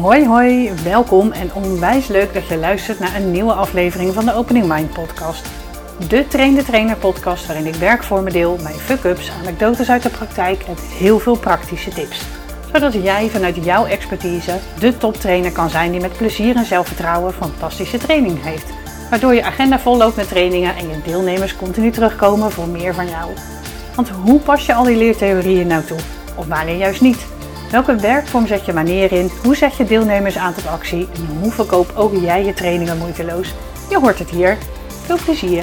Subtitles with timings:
[0.00, 4.34] Hoi hoi, welkom en onwijs leuk dat je luistert naar een nieuwe aflevering van de
[4.34, 5.46] Opening Mind podcast.
[6.08, 10.62] De Train de Trainer podcast waarin ik werkvormen deel, mijn fuck-ups, anekdotes uit de praktijk
[10.62, 12.22] en heel veel praktische tips.
[12.72, 17.98] Zodat jij vanuit jouw expertise de toptrainer kan zijn die met plezier en zelfvertrouwen fantastische
[17.98, 18.72] training heeft.
[19.10, 23.08] Waardoor je agenda vol loopt met trainingen en je deelnemers continu terugkomen voor meer van
[23.08, 23.30] jou.
[23.94, 25.98] Want hoe pas je al die leertheorieën nou toe?
[26.34, 27.31] Of wanneer juist niet?
[27.72, 29.28] Welke werkvorm zet je wanneer in?
[29.44, 31.06] Hoe zet je deelnemers aan tot actie?
[31.06, 33.48] En hoe verkoop ook jij je trainingen moeiteloos?
[33.90, 34.56] Je hoort het hier.
[35.06, 35.62] Veel plezier!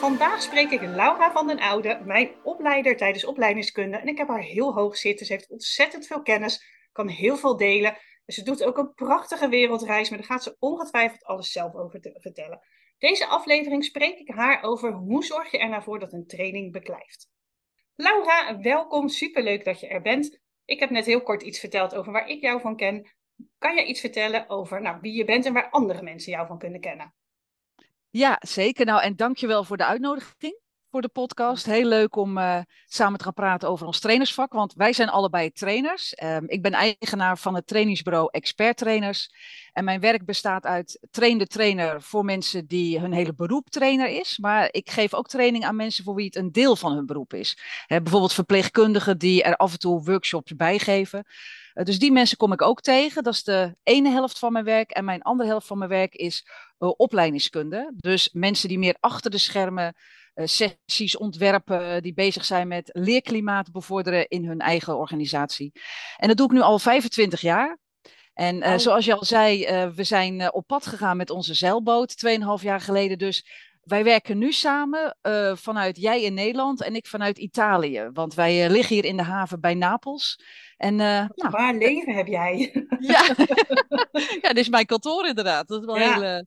[0.00, 3.96] Vandaag spreek ik Laura van den Oude, mijn opleider tijdens opleidingskunde.
[3.96, 5.26] En ik heb haar heel hoog zitten.
[5.26, 7.96] Ze heeft ontzettend veel kennis, kan heel veel delen.
[8.26, 12.18] Ze doet ook een prachtige wereldreis, maar daar gaat ze ongetwijfeld alles zelf over te
[12.20, 12.60] vertellen.
[12.98, 16.72] Deze aflevering spreek ik haar over hoe zorg je er nou voor dat een training
[16.72, 17.28] beklijft.
[17.94, 19.08] Laura, welkom.
[19.08, 20.42] Superleuk dat je er bent.
[20.64, 23.12] Ik heb net heel kort iets verteld over waar ik jou van ken.
[23.58, 26.58] Kan jij iets vertellen over nou, wie je bent en waar andere mensen jou van
[26.58, 27.14] kunnen kennen?
[28.10, 28.86] Ja, zeker.
[28.86, 30.62] Nou, en dankjewel voor de uitnodiging
[30.94, 31.66] voor de podcast.
[31.66, 35.52] Heel leuk om uh, samen te gaan praten over ons trainersvak, want wij zijn allebei
[35.52, 36.16] trainers.
[36.22, 39.34] Um, ik ben eigenaar van het trainingsbureau Expert Trainers.
[39.72, 44.08] En mijn werk bestaat uit train de trainer voor mensen die hun hele beroep trainer
[44.08, 44.38] is.
[44.38, 47.34] Maar ik geef ook training aan mensen voor wie het een deel van hun beroep
[47.34, 47.58] is.
[47.86, 51.24] Bijvoorbeeld verpleegkundigen die er af en toe workshops bij geven.
[51.74, 53.22] Uh, dus die mensen kom ik ook tegen.
[53.22, 54.90] Dat is de ene helft van mijn werk.
[54.90, 56.46] En mijn andere helft van mijn werk is
[56.78, 57.92] uh, opleidingskunde.
[57.96, 59.94] Dus mensen die meer achter de schermen
[60.34, 65.72] sessies ontwerpen, die bezig zijn met leerklimaat bevorderen in hun eigen organisatie.
[66.16, 67.78] En dat doe ik nu al 25 jaar.
[68.34, 68.78] En uh, oh.
[68.78, 72.26] zoals je al zei, uh, we zijn uh, op pad gegaan met onze zeilboot
[72.58, 73.18] 2,5 jaar geleden.
[73.18, 73.46] Dus
[73.82, 75.16] wij werken nu samen
[75.54, 78.10] vanuit jij in Nederland en ik vanuit Italië.
[78.12, 80.40] Want wij liggen hier in de haven bij Napels.
[80.76, 82.56] En, nou, waar leven heb jij?
[82.98, 83.34] ja.
[84.40, 85.68] ja, dit is mijn kantoor inderdaad.
[85.68, 86.20] Dat is wel ja.
[86.20, 86.44] heel,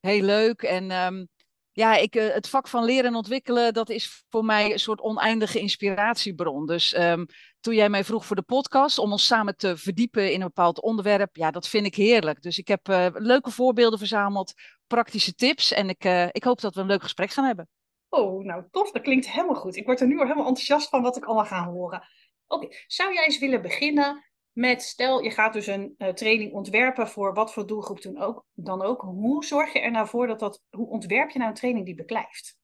[0.00, 0.62] heel leuk.
[0.62, 1.28] En um,
[1.72, 5.00] ja, ik, uh, het vak van leren en ontwikkelen, dat is voor mij een soort
[5.00, 6.66] oneindige inspiratiebron.
[6.66, 7.26] Dus um,
[7.60, 10.80] toen jij mij vroeg voor de podcast om ons samen te verdiepen in een bepaald
[10.80, 12.42] onderwerp, ja, dat vind ik heerlijk.
[12.42, 14.52] Dus ik heb uh, leuke voorbeelden verzameld,
[14.86, 17.68] praktische tips en ik, uh, ik hoop dat we een leuk gesprek gaan hebben.
[18.08, 19.76] Oh, nou tof, dat klinkt helemaal goed.
[19.76, 22.02] Ik word er nu al helemaal enthousiast van wat ik allemaal ga horen.
[22.46, 27.08] Oké, zou jij eens willen beginnen met, stel je gaat dus een uh, training ontwerpen
[27.08, 29.00] voor wat voor doelgroep dan ook, dan ook.
[29.00, 31.94] Hoe zorg je er nou voor dat dat, hoe ontwerp je nou een training die
[31.94, 32.60] beklijft?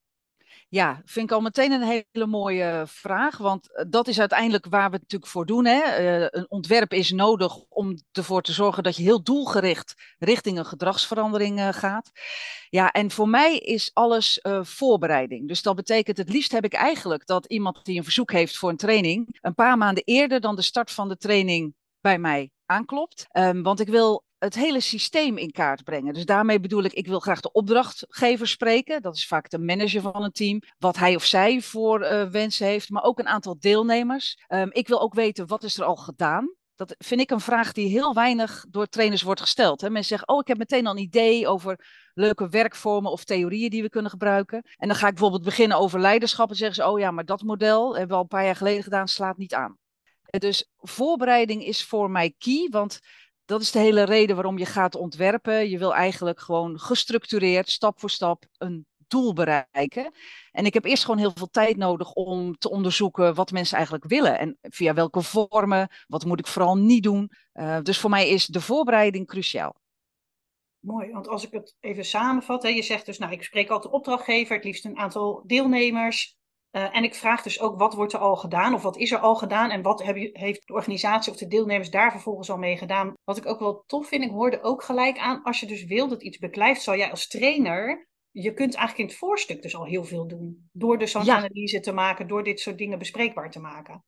[0.71, 4.87] Ja, vind ik al meteen een hele mooie vraag, want eh, dat is uiteindelijk waar
[4.87, 5.65] we het natuurlijk voor doen.
[5.65, 6.01] Hè?
[6.01, 10.65] Uh, een ontwerp is nodig om ervoor te zorgen dat je heel doelgericht richting een
[10.65, 12.11] gedragsverandering gaat.
[12.71, 15.49] Ja, en voor mij is alles voorbereiding.
[15.49, 18.71] Dus dat betekent, het liefst heb ik eigenlijk dat iemand die een verzoek heeft voor
[18.71, 21.75] een training, een paar maanden eerder dan de start van de training
[22.09, 23.27] bij mij aanklopt.
[23.33, 26.15] Um, want ik wil het hele systeem in kaart brengen.
[26.15, 29.03] Dus daarmee bedoel ik, ik wil graag de opdrachtgever spreken.
[29.03, 30.63] Dat is vaak de manager van een team.
[30.79, 34.45] Wat hij of zij voor uh, wensen heeft, maar ook een aantal deelnemers.
[34.49, 36.55] Um, ik wil ook weten, wat is er al gedaan?
[36.75, 39.81] Dat vind ik een vraag die heel weinig door trainers wordt gesteld.
[39.81, 39.91] Hè?
[39.91, 43.83] Mensen zeggen, oh, ik heb meteen al een idee over leuke werkvormen of theorieën die
[43.83, 44.63] we kunnen gebruiken.
[44.77, 47.43] En dan ga ik bijvoorbeeld beginnen over leiderschap en zeggen ze, oh ja, maar dat
[47.43, 49.77] model hebben we al een paar jaar geleden gedaan, slaat niet aan.
[50.31, 53.01] Dus voorbereiding is voor mij key, want
[53.45, 55.71] dat is de hele reden waarom je gaat ontwerpen.
[55.71, 60.13] Je wil eigenlijk gewoon gestructureerd, stap voor stap, een doel bereiken.
[60.53, 64.05] En ik heb eerst gewoon heel veel tijd nodig om te onderzoeken wat mensen eigenlijk
[64.05, 64.39] willen.
[64.39, 67.31] En via welke vormen, wat moet ik vooral niet doen.
[67.55, 69.77] Uh, dus voor mij is de voorbereiding cruciaal.
[70.79, 73.93] Mooi, want als ik het even samenvat, hè, je zegt dus, nou, ik spreek altijd
[73.93, 76.38] opdrachtgever, het liefst een aantal deelnemers.
[76.73, 79.19] Uh, en ik vraag dus ook wat wordt er al gedaan of wat is er
[79.19, 82.59] al gedaan en wat heb je, heeft de organisatie of de deelnemers daar vervolgens al
[82.59, 83.13] mee gedaan.
[83.25, 86.09] Wat ik ook wel tof vind, ik hoorde ook gelijk aan, als je dus wil
[86.09, 89.85] dat iets beklijft, zal jij als trainer, je kunt eigenlijk in het voorstuk dus al
[89.85, 90.69] heel veel doen.
[90.73, 91.37] Door dus zo'n ja.
[91.37, 94.05] analyse te maken, door dit soort dingen bespreekbaar te maken.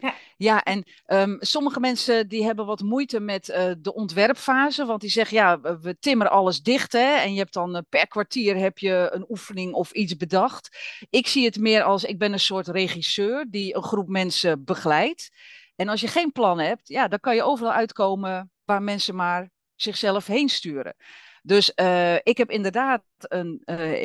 [0.00, 4.84] Ja, ja en um, sommige mensen die hebben wat moeite met uh, de ontwerpfase.
[4.84, 6.92] Want die zeggen, ja, we timmeren alles dicht.
[6.92, 10.76] Hè, en je hebt dan uh, per kwartier heb je een oefening of iets bedacht.
[11.10, 15.30] Ik zie het meer als, ik ben een soort regisseur die een groep mensen begeleidt.
[15.76, 19.50] En als je geen plan hebt, ja, dan kan je overal uitkomen waar mensen maar
[19.74, 20.96] zichzelf heen sturen.
[21.42, 23.62] Dus uh, ik heb inderdaad een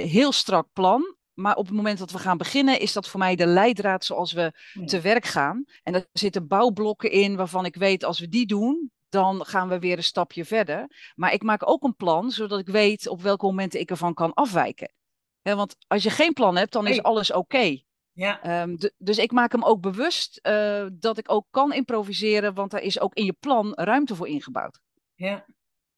[0.07, 3.35] heel strak plan maar op het moment dat we gaan beginnen, is dat voor mij
[3.35, 4.85] de leidraad zoals we ja.
[4.85, 5.65] te werk gaan.
[5.83, 9.79] En er zitten bouwblokken in waarvan ik weet, als we die doen, dan gaan we
[9.79, 11.11] weer een stapje verder.
[11.15, 14.33] Maar ik maak ook een plan, zodat ik weet op welke momenten ik ervan kan
[14.33, 14.93] afwijken.
[15.41, 17.39] want als je geen plan hebt, dan is alles oké.
[17.39, 17.85] Okay.
[18.11, 18.41] Ja.
[18.41, 22.81] Ehm, dus ik maak hem ook bewust uh, dat ik ook kan improviseren, want daar
[22.81, 24.79] is ook in je plan ruimte voor ingebouwd.
[25.15, 25.45] Ja,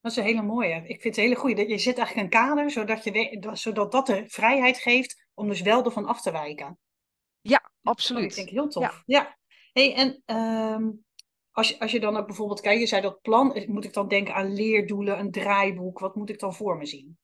[0.01, 0.75] dat is een hele mooie.
[0.75, 1.69] Ik vind het een hele goede.
[1.69, 5.85] Je zet eigenlijk een kader, zodat, je, zodat dat de vrijheid geeft om dus wel
[5.85, 6.79] ervan af te wijken.
[7.41, 8.23] Ja, absoluut.
[8.23, 9.03] Dat vind ik heel tof.
[9.05, 9.37] Ja.
[9.71, 10.35] Hey, en
[10.73, 11.05] um,
[11.51, 14.07] als, je, als je dan ook bijvoorbeeld kijkt, je zei dat plan, moet ik dan
[14.07, 17.17] denken aan leerdoelen, een draaiboek, wat moet ik dan voor me zien?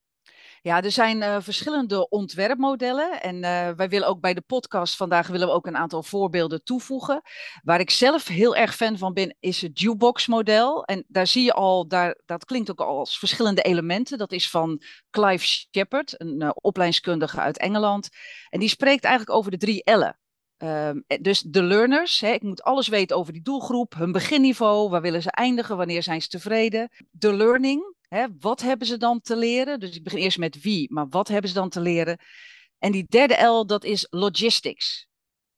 [0.64, 3.22] Ja, er zijn uh, verschillende ontwerpmodellen.
[3.22, 6.64] En uh, wij willen ook bij de podcast vandaag willen we ook een aantal voorbeelden
[6.64, 7.22] toevoegen.
[7.64, 10.84] Waar ik zelf heel erg fan van ben, is het jukebox model.
[10.84, 14.18] En daar zie je al, daar, dat klinkt ook al als verschillende elementen.
[14.18, 18.10] Dat is van Clive Shepard, een uh, opleidingskundige uit Engeland.
[18.50, 20.18] En die spreekt eigenlijk over de drie L'en.
[20.58, 25.02] Um, dus de learners, hè, ik moet alles weten over die doelgroep, hun beginniveau, waar
[25.02, 26.90] willen ze eindigen, wanneer zijn ze tevreden.
[27.12, 27.96] De learning,
[28.40, 29.80] wat hebben ze dan te leren?
[29.80, 32.18] Dus ik begin eerst met wie, maar wat hebben ze dan te leren?
[32.80, 35.08] En die derde L, dat is logistics.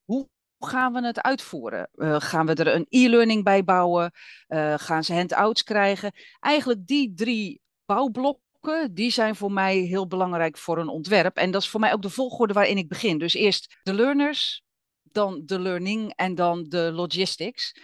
[0.03, 0.29] Hoe
[0.59, 1.89] gaan we het uitvoeren?
[1.95, 4.11] Uh, gaan we er een e-learning bij bouwen?
[4.47, 6.11] Uh, gaan ze handouts krijgen?
[6.39, 11.37] Eigenlijk die drie bouwblokken, die zijn voor mij heel belangrijk voor een ontwerp.
[11.37, 13.17] En dat is voor mij ook de volgorde waarin ik begin.
[13.17, 14.63] Dus eerst de learners,
[15.01, 17.75] dan de learning en dan de logistics.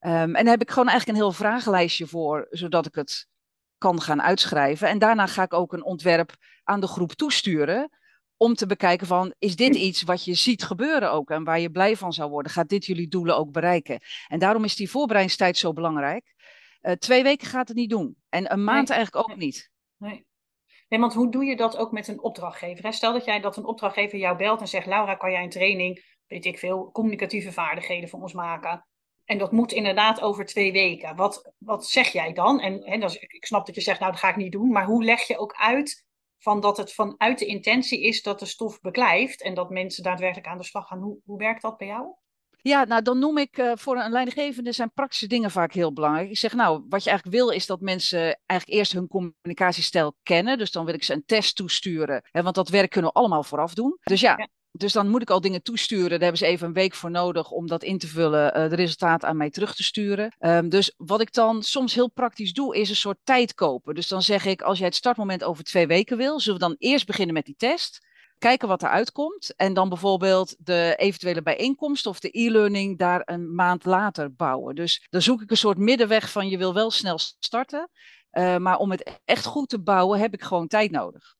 [0.00, 3.30] Um, en daar heb ik gewoon eigenlijk een heel vragenlijstje voor, zodat ik het
[3.82, 4.88] kan gaan uitschrijven.
[4.88, 6.32] En daarna ga ik ook een ontwerp
[6.64, 7.90] aan de groep toesturen.
[8.36, 11.70] Om te bekijken van, is dit iets wat je ziet gebeuren ook en waar je
[11.70, 12.52] blij van zou worden?
[12.52, 14.00] Gaat dit jullie doelen ook bereiken?
[14.28, 16.34] En daarom is die voorbereidingstijd zo belangrijk.
[16.82, 18.16] Uh, twee weken gaat het niet doen.
[18.28, 19.70] En een maand eigenlijk ook niet.
[19.96, 20.26] Nee.
[20.88, 22.92] Nee, want hoe doe je dat ook met een opdrachtgever?
[22.92, 26.02] Stel dat jij dat een opdrachtgever jou belt en zegt: Laura, kan jij een training
[26.32, 28.86] weet ik veel, communicatieve vaardigheden voor ons maken.
[29.24, 31.16] En dat moet inderdaad over twee weken.
[31.16, 32.60] Wat, wat zeg jij dan?
[32.60, 34.68] En, en dat ik snap dat je zegt, nou dat ga ik niet doen.
[34.68, 36.06] Maar hoe leg je ook uit
[36.38, 40.46] van dat het vanuit de intentie is dat de stof beklijft en dat mensen daadwerkelijk
[40.46, 40.98] aan de slag gaan?
[40.98, 42.14] Hoe, hoe werkt dat bij jou?
[42.62, 46.30] Ja, nou dan noem ik uh, voor een leidinggevende zijn praktische dingen vaak heel belangrijk.
[46.30, 50.58] Ik zeg nou, wat je eigenlijk wil is dat mensen eigenlijk eerst hun communicatiestijl kennen.
[50.58, 52.28] Dus dan wil ik ze een test toesturen.
[52.30, 53.98] Hè, want dat werk kunnen we allemaal vooraf doen.
[54.02, 56.10] Dus ja, dus dan moet ik al dingen toesturen.
[56.10, 58.76] Daar hebben ze even een week voor nodig om dat in te vullen, uh, de
[58.76, 60.36] resultaten aan mij terug te sturen.
[60.40, 63.94] Um, dus wat ik dan soms heel praktisch doe, is een soort tijd kopen.
[63.94, 66.76] Dus dan zeg ik, als jij het startmoment over twee weken wil, zullen we dan
[66.78, 68.10] eerst beginnen met die test.
[68.38, 69.54] Kijken wat eruit komt.
[69.56, 74.74] En dan bijvoorbeeld de eventuele bijeenkomst of de e-learning daar een maand later bouwen.
[74.74, 77.90] Dus dan zoek ik een soort middenweg van je wil wel snel starten.
[78.32, 81.36] Uh, maar om het echt goed te bouwen heb ik gewoon tijd nodig.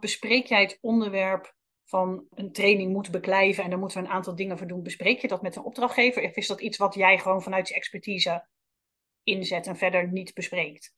[0.00, 1.55] Bespreek jij het onderwerp
[1.86, 4.82] van een training moet beklijven en daar moeten we een aantal dingen voor doen.
[4.82, 6.22] Bespreek je dat met een opdrachtgever?
[6.22, 8.46] Of is dat iets wat jij gewoon vanuit je expertise
[9.22, 10.94] inzet en verder niet bespreekt?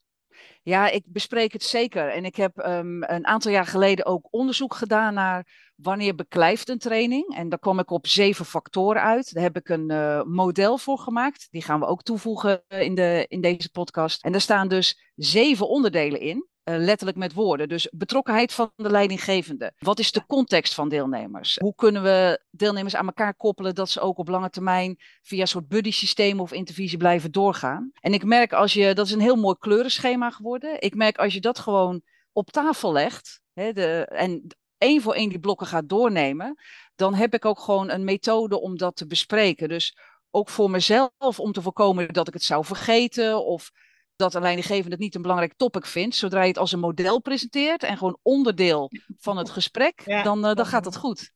[0.62, 2.08] Ja, ik bespreek het zeker.
[2.08, 6.78] En ik heb um, een aantal jaar geleden ook onderzoek gedaan naar wanneer beklijft een
[6.78, 7.36] training.
[7.36, 9.34] En daar kwam ik op zeven factoren uit.
[9.34, 11.48] Daar heb ik een uh, model voor gemaakt.
[11.50, 14.24] Die gaan we ook toevoegen in, de, in deze podcast.
[14.24, 16.46] En daar staan dus zeven onderdelen in.
[16.68, 17.68] Eh, letterlijk met woorden.
[17.68, 19.72] Dus betrokkenheid van de leidinggevende.
[19.78, 21.56] Wat is de context van deelnemers?
[21.60, 25.48] Hoe kunnen we deelnemers aan elkaar koppelen dat ze ook op lange termijn via een
[25.48, 27.90] soort buddy systeem of intervisie blijven doorgaan?
[28.00, 30.80] En ik merk als je, dat is een heel mooi kleurenschema geworden.
[30.80, 34.46] Ik merk als je dat gewoon op tafel legt hè, de, en
[34.78, 36.58] één voor één die blokken gaat doornemen,
[36.94, 39.68] dan heb ik ook gewoon een methode om dat te bespreken.
[39.68, 39.98] Dus
[40.30, 43.70] ook voor mezelf om te voorkomen dat ik het zou vergeten of
[44.18, 46.16] dat een leidinggevende het niet een belangrijk topic vindt.
[46.16, 50.54] Zodra je het als een model presenteert en gewoon onderdeel van het gesprek, dan, uh,
[50.54, 51.32] dan gaat het goed.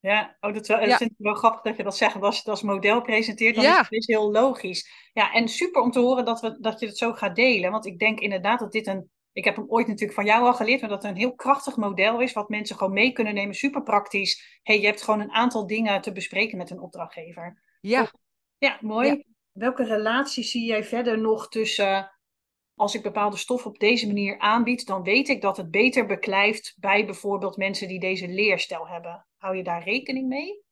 [0.00, 0.96] Ja, oh, dat, wel, ja.
[0.96, 2.22] vind ik wel grappig dat je dat zegt.
[2.22, 3.70] Als je het als model presenteert, dan ja.
[3.70, 5.10] is het dus heel logisch.
[5.12, 7.70] Ja, en super om te horen dat, we, dat je het zo gaat delen.
[7.70, 9.10] Want ik denk inderdaad dat dit een...
[9.32, 11.76] Ik heb hem ooit natuurlijk van jou al geleerd, maar dat het een heel krachtig
[11.76, 13.54] model is, wat mensen gewoon mee kunnen nemen.
[13.54, 14.60] Super praktisch.
[14.62, 17.62] hey, je hebt gewoon een aantal dingen te bespreken met een opdrachtgever.
[17.80, 18.10] Ja.
[18.58, 19.08] Ja, mooi.
[19.08, 19.22] Ja.
[19.52, 22.13] Welke relatie zie jij verder nog tussen
[22.74, 26.76] als ik bepaalde stof op deze manier aanbied, dan weet ik dat het beter beklijft
[26.80, 29.26] bij bijvoorbeeld mensen die deze leerstijl hebben.
[29.36, 30.63] Hou je daar rekening mee?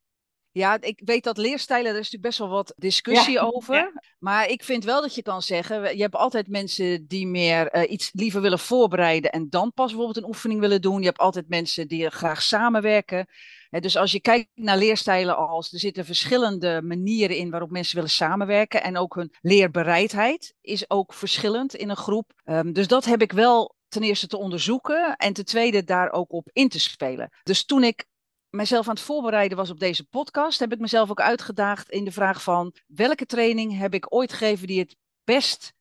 [0.52, 3.92] Ja, ik weet dat leerstijlen, er is natuurlijk best wel wat discussie over.
[4.18, 7.90] Maar ik vind wel dat je kan zeggen, je hebt altijd mensen die meer uh,
[7.90, 10.98] iets liever willen voorbereiden en dan pas bijvoorbeeld een oefening willen doen.
[10.98, 13.26] Je hebt altijd mensen die graag samenwerken.
[13.70, 18.10] dus als je kijkt naar leerstijlen als, er zitten verschillende manieren in waarop mensen willen
[18.10, 18.82] samenwerken.
[18.82, 22.32] En ook hun leerbereidheid is ook verschillend in een groep.
[22.44, 26.32] Um, dus dat heb ik wel ten eerste te onderzoeken en ten tweede daar ook
[26.32, 27.30] op in te spelen.
[27.42, 28.06] Dus toen ik
[28.54, 32.12] mijzelf aan het voorbereiden was op deze podcast, heb ik mezelf ook uitgedaagd in de
[32.12, 35.72] vraag van welke training heb ik ooit gegeven die het best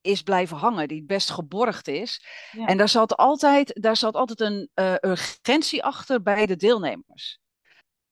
[0.00, 2.24] is blijven hangen, die het best geborgd is.
[2.66, 7.40] En daar zat altijd, daar zat altijd een uh, urgentie achter bij de deelnemers.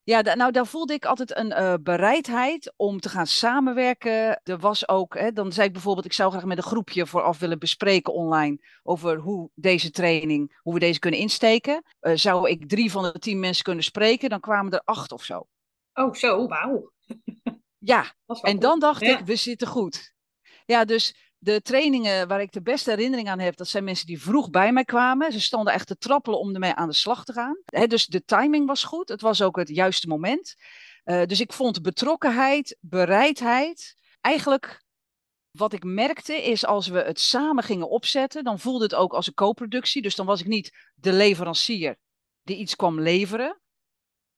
[0.06, 4.40] Ja, nou daar voelde ik altijd een uh, bereidheid om te gaan samenwerken.
[4.42, 7.38] Er was ook, hè, dan zei ik bijvoorbeeld, ik zou graag met een groepje vooraf
[7.38, 11.82] willen bespreken online over hoe deze training, hoe we deze kunnen insteken.
[12.00, 15.24] Uh, zou ik drie van de tien mensen kunnen spreken, dan kwamen er acht of
[15.24, 15.46] zo.
[15.94, 16.92] Oh, zo, wauw.
[17.78, 20.14] ja, en dan dacht ik, we zitten goed.
[20.66, 24.22] Ja, dus de trainingen waar ik de beste herinnering aan heb, dat zijn mensen die
[24.22, 25.32] vroeg bij mij kwamen.
[25.32, 27.62] Ze stonden echt te trappelen om ermee aan de slag te gaan.
[27.88, 29.08] dus de timing was goed.
[29.08, 30.54] Het was ook het juiste moment.
[31.04, 33.94] Uh, dus ik vond betrokkenheid, bereidheid.
[34.20, 34.84] Eigenlijk
[35.50, 39.26] wat ik merkte is als we het samen gingen opzetten, dan voelde het ook als
[39.26, 40.02] een co-productie.
[40.02, 41.98] Dus dan was ik niet de leverancier
[42.42, 43.60] die iets kwam leveren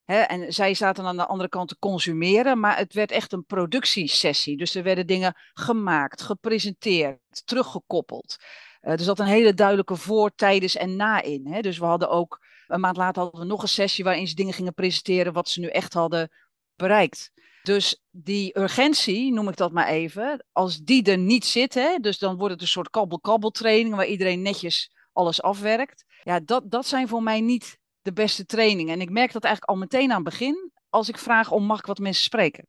[0.08, 4.56] en zij zaten aan de andere kant te consumeren, maar het werd echt een productiesessie.
[4.56, 8.36] Dus er werden dingen gemaakt, gepresenteerd, teruggekoppeld.
[8.82, 11.58] Uh, er zat een hele duidelijke voor, tijdens en na in.
[11.60, 14.52] Dus we hadden ook, een maand later hadden we nog een sessie waarin ze dingen
[14.52, 16.30] gingen presenteren wat ze nu echt hadden
[16.76, 17.32] bereikt.
[17.62, 22.36] Dus die urgentie, noem ik dat maar even, als die er niet zit, dus dan
[22.36, 26.04] wordt het een soort kabbel-kabbel training waar iedereen netjes alles afwerkt.
[26.22, 28.90] Ja, dat, dat zijn voor mij niet de beste training.
[28.90, 31.78] En ik merk dat eigenlijk al meteen aan het begin, als ik vraag om mag
[31.78, 32.66] ik wat mensen spreken.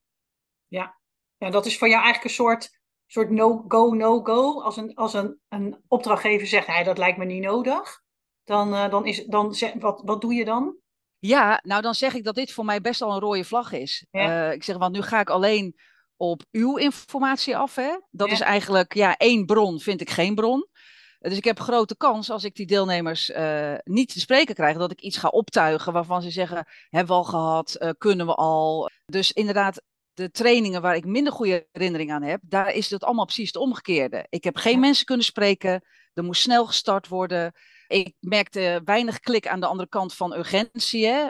[0.68, 1.00] Ja,
[1.38, 4.62] ja dat is voor jou eigenlijk een soort, soort no-go, no-go.
[4.62, 8.02] Als, een, als een, een opdrachtgever zegt, hey, dat lijkt me niet nodig,
[8.44, 10.78] dan, uh, dan is dan wat, wat doe je dan?
[11.20, 14.06] Ja, nou dan zeg ik dat dit voor mij best al een rode vlag is.
[14.12, 15.76] Uh, ik zeg, want nu ga ik alleen
[16.16, 17.76] op uw informatie af.
[17.76, 18.00] Hè?
[18.10, 20.68] Dat is eigenlijk, ja, één bron vind ik geen bron.
[21.20, 24.92] Dus ik heb grote kans als ik die deelnemers uh, niet te spreken krijg, dat
[24.92, 28.90] ik iets ga optuigen waarvan ze zeggen, hebben we al gehad, uh, kunnen we al.
[29.06, 29.82] Dus inderdaad,
[30.14, 33.62] de trainingen waar ik minder goede herinnering aan heb, daar is het allemaal precies het
[33.62, 34.26] omgekeerde.
[34.30, 35.84] Ik heb geen mensen kunnen spreken,
[36.14, 37.54] er moest snel gestart worden.
[37.88, 41.06] Ik merkte weinig klik aan de andere kant van urgentie.
[41.06, 41.30] Hè?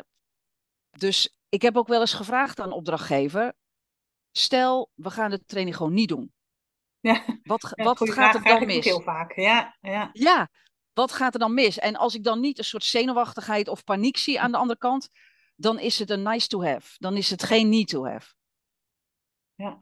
[0.97, 3.53] Dus ik heb ook wel eens gevraagd aan opdrachtgever,
[4.31, 6.33] stel, we gaan de training gewoon niet doen.
[7.01, 7.23] Ja.
[7.43, 8.85] Wat, wat gaat er dan mis?
[8.85, 10.09] Heel vaak, ja, ja.
[10.13, 10.49] Ja,
[10.93, 11.79] wat gaat er dan mis?
[11.79, 15.09] En als ik dan niet een soort zenuwachtigheid of paniek zie aan de andere kant,
[15.55, 16.95] dan is het een nice to have.
[16.97, 18.33] Dan is het geen need to have.
[19.55, 19.77] Ja,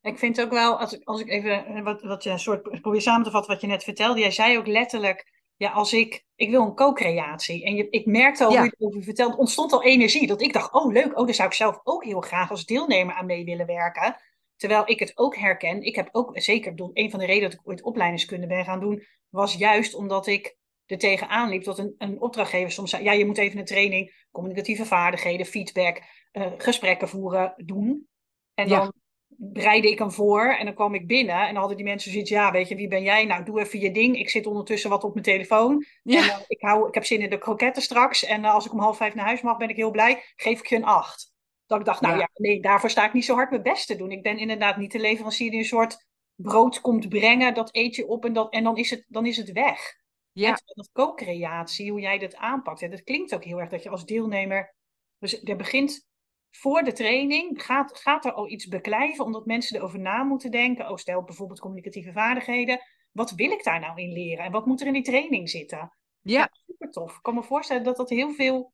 [0.00, 2.80] ik vind ook wel, als ik, als ik even eh, wat, wat je een soort
[2.80, 4.20] probeer samen te vatten wat je net vertelde.
[4.20, 7.64] Jij zei ook letterlijk, ja, als ik, ik wil een co-creatie.
[7.64, 10.26] En je, ik merkte al hoe je het over vertelt, ontstond al energie.
[10.26, 13.14] Dat ik dacht, oh leuk, oh, daar zou ik zelf ook heel graag als deelnemer
[13.14, 14.16] aan mee willen werken.
[14.62, 15.82] Terwijl ik het ook herken.
[15.82, 19.02] Ik heb ook zeker, een van de redenen dat ik ooit opleidingskunde ben gaan doen,
[19.28, 23.26] was juist omdat ik er tegenaan liep dat een, een opdrachtgever soms zei: Ja, je
[23.26, 26.02] moet even een training, communicatieve vaardigheden, feedback,
[26.32, 28.08] uh, gesprekken voeren, doen.
[28.54, 28.92] En dan
[29.26, 32.30] bereidde ik hem voor en dan kwam ik binnen en dan hadden die mensen zoiets:
[32.30, 33.24] Ja, weet je, wie ben jij?
[33.24, 34.18] Nou, doe even je ding.
[34.18, 35.84] Ik zit ondertussen wat op mijn telefoon.
[36.02, 36.18] Ja.
[36.18, 38.24] En, uh, ik, hou, ik heb zin in de kroketten straks.
[38.24, 40.22] En uh, als ik om half vijf naar huis mag, ben ik heel blij.
[40.36, 41.31] Geef ik je een acht.
[41.72, 42.30] Dat ik dacht, nou ja.
[42.34, 44.10] nee, daarvoor sta ik niet zo hard mijn best te doen.
[44.10, 47.54] Ik ben inderdaad niet de leverancier die een soort brood komt brengen.
[47.54, 50.00] Dat eet je op en, dat, en dan, is het, dan is het weg.
[50.32, 50.58] Ja.
[50.64, 52.82] dat co-creatie, hoe jij dat aanpakt.
[52.82, 54.74] En dat klinkt ook heel erg dat je als deelnemer.
[55.18, 56.06] Dus er begint
[56.50, 60.90] voor de training, gaat, gaat er al iets beklijven, omdat mensen erover na moeten denken.
[60.90, 62.80] Oh, stel bijvoorbeeld communicatieve vaardigheden.
[63.12, 64.44] Wat wil ik daar nou in leren?
[64.44, 65.78] En wat moet er in die training zitten?
[66.20, 66.38] Ja.
[66.38, 67.16] ja super tof.
[67.16, 68.72] Ik kan me voorstellen dat dat heel veel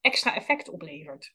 [0.00, 1.34] extra effect oplevert.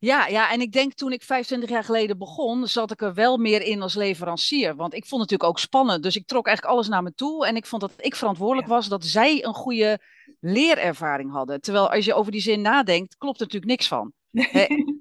[0.00, 3.36] Ja, ja, en ik denk toen ik 25 jaar geleden begon, zat ik er wel
[3.36, 4.76] meer in als leverancier.
[4.76, 6.02] Want ik vond het natuurlijk ook spannend.
[6.02, 7.46] Dus ik trok eigenlijk alles naar me toe.
[7.46, 10.00] En ik vond dat ik verantwoordelijk was dat zij een goede
[10.40, 11.60] leerervaring hadden.
[11.60, 14.12] Terwijl als je over die zin nadenkt, klopt er natuurlijk niks van.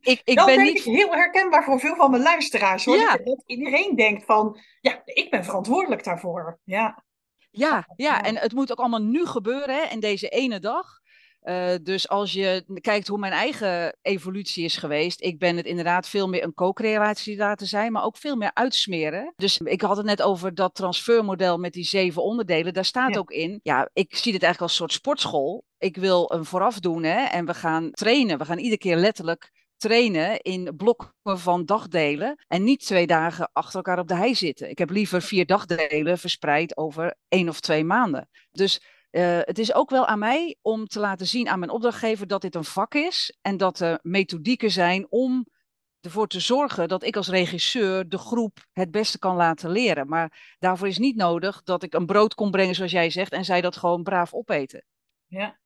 [0.02, 0.84] ik, ik ben niet...
[0.84, 2.86] heel herkenbaar voor veel van mijn luisteraars.
[2.86, 2.98] Hoor.
[2.98, 3.18] Ja.
[3.24, 6.60] Dat iedereen denkt van, ja, ik ben verantwoordelijk daarvoor.
[6.64, 7.04] Ja.
[7.52, 11.00] Ja, ja, en het moet ook allemaal nu gebeuren hè, in deze ene dag.
[11.50, 16.08] Uh, dus als je kijkt hoe mijn eigen evolutie is geweest, ik ben het inderdaad
[16.08, 19.34] veel meer een co-creatie laten zijn, maar ook veel meer uitsmeren.
[19.36, 22.74] Dus ik had het net over dat transfermodel met die zeven onderdelen.
[22.74, 25.64] Daar staat ook in, ja, ik zie dit eigenlijk als een soort sportschool.
[25.78, 28.38] Ik wil een vooraf doen hè, en we gaan trainen.
[28.38, 33.76] We gaan iedere keer letterlijk trainen in blokken van dagdelen en niet twee dagen achter
[33.76, 34.70] elkaar op de hei zitten.
[34.70, 38.30] Ik heb liever vier dagdelen verspreid over één of twee maanden.
[38.52, 42.28] Dus uh, het is ook wel aan mij om te laten zien aan mijn opdrachtgever
[42.28, 45.46] dat dit een vak is en dat er methodieken zijn om
[46.02, 50.08] ervoor te zorgen dat ik als regisseur de groep het beste kan laten leren.
[50.08, 53.46] Maar daarvoor is niet nodig dat ik een brood kom brengen, zoals jij zegt, en
[53.46, 54.86] zij dat gewoon braaf opeten.
[55.28, 55.60] Ja.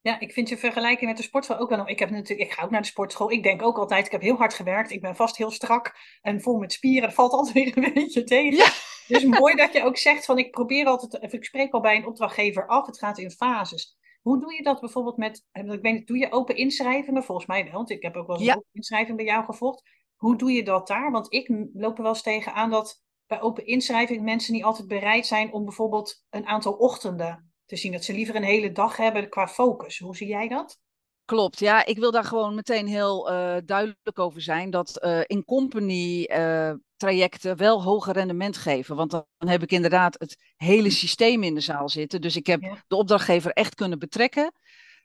[0.00, 1.88] Ja, ik vind je vergelijking met de sportschool ook wel.
[1.88, 3.30] Ik, heb natuurlijk, ik ga ook naar de sportschool.
[3.30, 4.90] Ik denk ook altijd, ik heb heel hard gewerkt.
[4.90, 7.02] Ik ben vast heel strak en vol met spieren.
[7.02, 8.56] Dat valt altijd weer een beetje tegen.
[8.56, 8.70] Ja.
[9.08, 11.96] Dus mooi dat je ook zegt van ik probeer altijd, of ik spreek al bij
[11.96, 12.86] een opdrachtgever af.
[12.86, 13.96] Het gaat in fases.
[14.22, 17.24] Hoe doe je dat bijvoorbeeld met, ik weet, doe je open inschrijvingen?
[17.24, 19.82] Volgens mij wel, want ik heb ook wel eens een open inschrijving bij jou gevolgd.
[20.16, 21.10] Hoe doe je dat daar?
[21.10, 24.88] Want ik loop er wel eens tegen aan dat bij open inschrijving mensen niet altijd
[24.88, 27.92] bereid zijn om bijvoorbeeld een aantal ochtenden te zien.
[27.92, 29.98] Dat ze liever een hele dag hebben qua focus.
[29.98, 30.80] Hoe zie jij dat?
[31.28, 31.84] Klopt, ja.
[31.84, 36.72] Ik wil daar gewoon meteen heel uh, duidelijk over zijn dat uh, in company uh,
[36.96, 38.96] trajecten wel hoger rendement geven.
[38.96, 42.20] Want dan heb ik inderdaad het hele systeem in de zaal zitten.
[42.20, 42.84] Dus ik heb ja.
[42.86, 44.52] de opdrachtgever echt kunnen betrekken.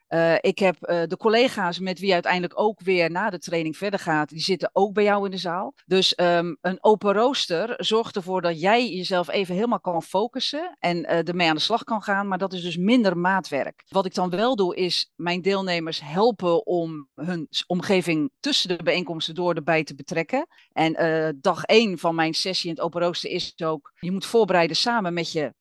[0.10, 4.00] Uh, ik heb uh, de collega's met wie uiteindelijk ook weer na de training verder
[4.00, 5.74] gaat, die zitten ook bij jou in de zaal.
[5.86, 10.98] Dus um, een open rooster zorgt ervoor dat jij jezelf even helemaal kan focussen en
[10.98, 13.84] uh, ermee aan de slag kan gaan, maar dat is dus minder maatwerk.
[13.88, 19.36] Wat ik dan wel doe, is mijn deelnemers helpen om hun omgeving tussen de bijeenkomsten
[19.36, 20.48] door erbij te betrekken.
[20.72, 24.76] En dag één van mijn sessie in het open rooster is ook, je moet voorbereiden
[24.76, 25.54] samen met je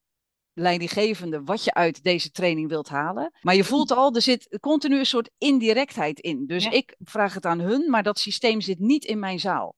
[0.54, 3.32] leidinggevende wat je uit deze training wilt halen.
[3.40, 6.46] Maar je voelt al, er zit continu een soort indirectheid in.
[6.46, 9.76] Dus ik vraag het aan hun, maar dat systeem zit niet in mijn zaal.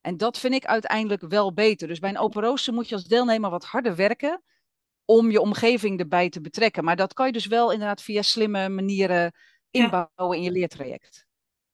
[0.00, 1.88] En dat vind ik uiteindelijk wel beter.
[1.88, 4.42] Dus bij een open rooster moet je als deelnemer wat harder werken
[5.04, 6.84] om je omgeving erbij te betrekken.
[6.84, 9.32] Maar dat kan je dus wel inderdaad via slimme manieren
[9.70, 11.26] inbouwen in je leertraject.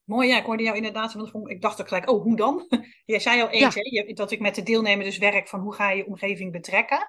[0.05, 2.67] Mooi, ja, ik hoorde jou inderdaad, want ik dacht ook gelijk, oh, hoe dan?
[3.05, 5.91] Jij zei al eens, hè, dat ik met de deelnemer dus werk van hoe ga
[5.91, 7.09] je je omgeving betrekken.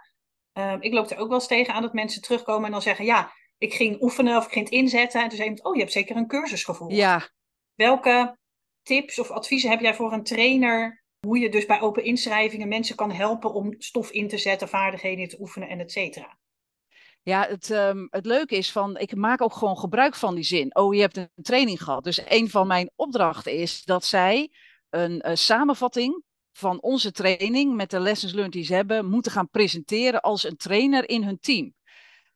[0.54, 3.06] Um, ik loop er ook wel eens tegen aan dat mensen terugkomen en dan zeggen:
[3.06, 5.22] Ja, ik ging oefenen of ik ging het inzetten.
[5.22, 6.96] En toen zei iemand: Oh, je hebt zeker een cursus gevolgd.
[6.96, 7.30] Ja.
[7.76, 8.38] Welke
[8.82, 11.04] tips of adviezen heb jij voor een trainer?
[11.28, 15.28] Hoe je dus bij open inschrijvingen mensen kan helpen om stof in te zetten, vaardigheden
[15.28, 16.38] te oefenen en et cetera.
[17.24, 20.76] Ja, het, um, het leuke is van, ik maak ook gewoon gebruik van die zin.
[20.76, 22.04] Oh, je hebt een training gehad.
[22.04, 24.52] Dus een van mijn opdrachten is dat zij
[24.90, 29.50] een, een samenvatting van onze training met de lessons learned die ze hebben, moeten gaan
[29.50, 31.74] presenteren als een trainer in hun team.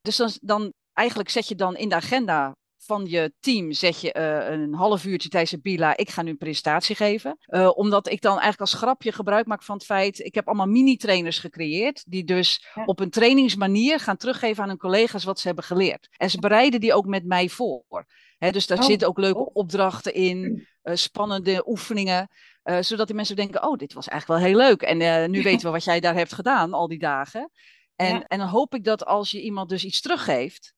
[0.01, 2.55] Dus dan, dan eigenlijk zet je dan in de agenda
[2.85, 6.29] van je team zet je uh, een half uurtje tijdens de bila, ik ga nu
[6.29, 7.37] een presentatie geven.
[7.47, 10.65] Uh, omdat ik dan eigenlijk als grapje gebruik maak van het feit, ik heb allemaal
[10.65, 12.83] mini-trainers gecreëerd, die dus ja.
[12.85, 16.07] op een trainingsmanier gaan teruggeven aan hun collega's wat ze hebben geleerd.
[16.17, 18.05] En ze bereiden die ook met mij voor.
[18.37, 18.85] He, dus daar oh.
[18.85, 22.29] zitten ook leuke opdrachten in, uh, spannende oefeningen.
[22.63, 24.81] Uh, zodat die mensen denken, oh, dit was eigenlijk wel heel leuk.
[24.81, 27.51] En uh, nu weten we wat jij daar hebt gedaan al die dagen.
[27.95, 28.23] En, ja.
[28.23, 30.73] en dan hoop ik dat als je iemand dus iets teruggeeft,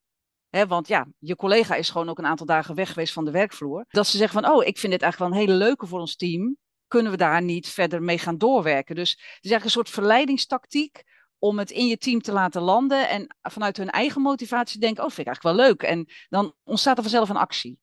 [0.50, 3.32] hè, want ja, je collega is gewoon ook een aantal dagen weg geweest van de
[3.32, 6.00] werkvloer, dat ze zeggen van, oh, ik vind dit eigenlijk wel een hele leuke voor
[6.00, 6.58] ons team.
[6.88, 8.96] Kunnen we daar niet verder mee gaan doorwerken?
[8.96, 11.04] Dus het is eigenlijk een soort verleidingstactiek
[11.40, 15.10] om het in je team te laten landen en vanuit hun eigen motivatie denken, oh,
[15.10, 15.84] vind ik eigenlijk wel leuk.
[15.84, 17.80] En dan ontstaat er vanzelf een actie.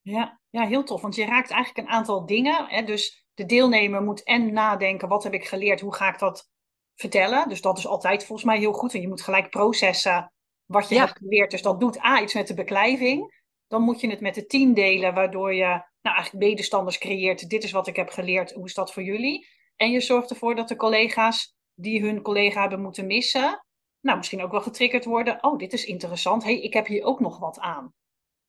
[0.00, 1.00] Ja, ja, heel tof.
[1.00, 2.66] Want je raakt eigenlijk een aantal dingen.
[2.68, 2.82] Hè?
[2.82, 6.48] Dus de deelnemer moet en nadenken, wat heb ik geleerd, hoe ga ik dat
[6.94, 7.48] vertellen?
[7.48, 8.94] Dus dat is altijd volgens mij heel goed.
[8.94, 10.32] En je moet gelijk processen
[10.66, 11.04] wat je ja.
[11.04, 11.50] hebt geleerd.
[11.50, 13.36] Dus dat doet A, iets met de beklijving.
[13.66, 17.48] Dan moet je het met het team delen, waardoor je nou, eigenlijk medestanders creëert.
[17.48, 19.48] Dit is wat ik heb geleerd, hoe is dat voor jullie?
[19.76, 23.64] En je zorgt ervoor dat de collega's die hun collega hebben moeten missen,
[24.00, 25.44] nou misschien ook wel getriggerd worden.
[25.44, 26.44] Oh, dit is interessant.
[26.44, 27.92] hey, ik heb hier ook nog wat aan.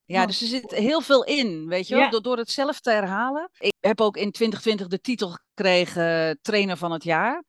[0.06, 2.10] Ja, dus er zit heel veel in, weet je wel, ja.
[2.10, 3.50] door, door het zelf te herhalen.
[3.58, 7.44] Ik heb ook in 2020 de titel gekregen trainer van het jaar.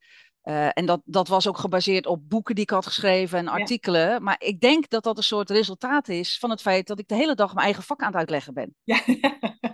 [0.44, 4.08] Uh, en dat, dat was ook gebaseerd op boeken die ik had geschreven en artikelen.
[4.08, 4.18] Ja.
[4.18, 7.14] Maar ik denk dat dat een soort resultaat is van het feit dat ik de
[7.14, 8.74] hele dag mijn eigen vak aan het uitleggen ben.
[8.82, 9.00] Ja,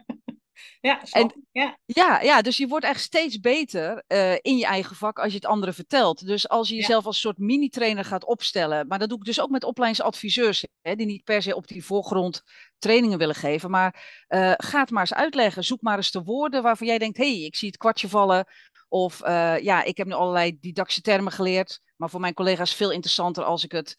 [0.81, 1.79] ja, en, ja.
[1.85, 2.21] ja.
[2.21, 5.47] Ja, dus je wordt echt steeds beter uh, in je eigen vak als je het
[5.47, 6.27] anderen vertelt.
[6.27, 7.09] Dus als je jezelf ja.
[7.09, 8.87] als soort mini-trainer gaat opstellen.
[8.87, 11.85] Maar dat doe ik dus ook met opleidingsadviseurs, hè, die niet per se op die
[11.85, 12.43] voorgrond
[12.79, 13.71] trainingen willen geven.
[13.71, 15.65] Maar uh, ga het maar eens uitleggen.
[15.65, 18.47] Zoek maar eens de woorden waarvan jij denkt: hé, hey, ik zie het kwartje vallen.
[18.89, 21.81] Of uh, ja, ik heb nu allerlei didactische termen geleerd.
[21.97, 23.97] Maar voor mijn collega's veel interessanter als ik het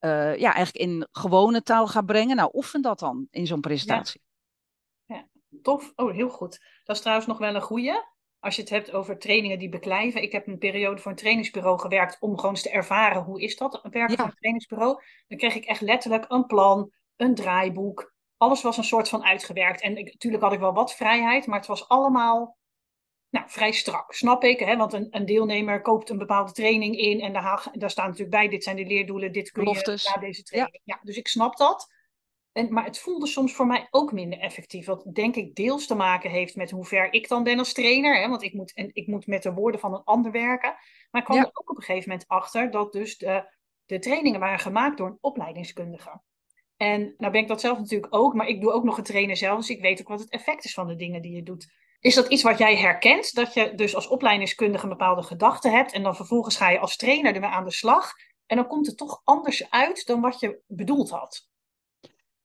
[0.00, 2.36] ja, eigenlijk in gewone taal ga brengen.
[2.36, 4.20] Nou, oefen dat dan in zo'n presentatie.
[5.62, 5.92] Tof.
[5.96, 6.60] Oh, heel goed.
[6.84, 8.02] Dat is trouwens nog wel een goeie.
[8.40, 10.22] Als je het hebt over trainingen die beklijven.
[10.22, 13.56] Ik heb een periode voor een trainingsbureau gewerkt om gewoon eens te ervaren hoe is
[13.56, 14.16] dat werken ja.
[14.16, 15.02] voor een trainingsbureau.
[15.26, 18.14] Dan kreeg ik echt letterlijk een plan, een draaiboek.
[18.36, 19.80] Alles was een soort van uitgewerkt.
[19.80, 22.58] En ik, natuurlijk had ik wel wat vrijheid, maar het was allemaal
[23.30, 24.58] nou, vrij strak, snap ik.
[24.58, 24.76] Hè?
[24.76, 28.48] Want een, een deelnemer koopt een bepaalde training in en daar, daar staat natuurlijk bij,
[28.48, 30.80] dit zijn de leerdoelen, dit kun je na deze training.
[30.84, 30.94] Ja.
[30.94, 31.00] ja.
[31.02, 31.96] dus ik snap dat.
[32.58, 34.86] En, maar het voelde soms voor mij ook minder effectief.
[34.86, 38.20] Wat denk ik deels te maken heeft met hoe ver ik dan ben als trainer.
[38.20, 38.28] Hè?
[38.28, 40.74] Want ik moet, en ik moet met de woorden van een ander werken.
[41.10, 41.42] Maar ik kwam ja.
[41.42, 43.54] er ook op een gegeven moment achter dat dus de,
[43.86, 46.20] de trainingen waren gemaakt door een opleidingskundige.
[46.76, 49.36] En nou ben ik dat zelf natuurlijk ook, maar ik doe ook nog een trainer
[49.36, 49.58] zelf.
[49.58, 51.72] Dus ik weet ook wat het effect is van de dingen die je doet.
[52.00, 53.34] Is dat iets wat jij herkent?
[53.34, 56.96] Dat je dus als opleidingskundige een bepaalde gedachte hebt en dan vervolgens ga je als
[56.96, 58.12] trainer ermee aan de slag.
[58.46, 61.47] En dan komt het toch anders uit dan wat je bedoeld had.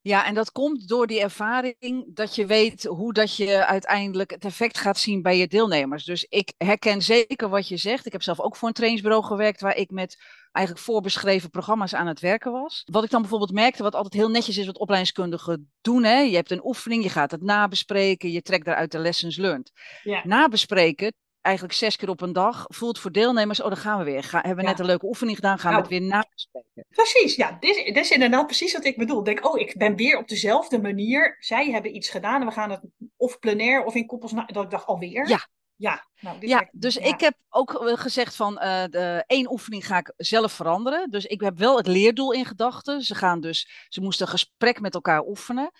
[0.03, 4.45] Ja, en dat komt door die ervaring dat je weet hoe dat je uiteindelijk het
[4.45, 6.03] effect gaat zien bij je deelnemers.
[6.03, 8.05] Dus ik herken zeker wat je zegt.
[8.05, 12.07] Ik heb zelf ook voor een trainingsbureau gewerkt waar ik met eigenlijk voorbeschreven programma's aan
[12.07, 12.83] het werken was.
[12.91, 16.03] Wat ik dan bijvoorbeeld merkte, wat altijd heel netjes is wat opleidingskundigen doen.
[16.03, 16.19] Hè?
[16.19, 19.71] Je hebt een oefening, je gaat het nabespreken, je trekt daaruit de lessons learned.
[20.03, 20.21] Ja.
[20.23, 24.23] Nabespreken eigenlijk zes keer op een dag voelt voor deelnemers, oh, dan gaan we weer.
[24.23, 25.89] Ga, hebben we net een leuke oefening gedaan, gaan we nou.
[25.89, 26.85] het weer nabespreken.
[26.89, 29.23] Precies, ja, dit, dit, is inderdaad precies wat ik bedoel.
[29.23, 31.37] Denk, oh, ik ben weer op dezelfde manier.
[31.39, 32.81] Zij hebben iets gedaan en we gaan het
[33.17, 35.27] of plenair of in koppels, dat ik dacht alweer.
[35.27, 35.47] Ja.
[35.75, 39.85] Ja, nou, dit ja dus ik heb ook eh, gezegd van uh, de één oefening
[39.85, 41.09] ga ik zelf veranderen.
[41.09, 43.01] Dus ik heb wel het leerdoel in gedachten.
[43.01, 45.71] Ze gaan dus, ze moesten een gesprek met elkaar oefenen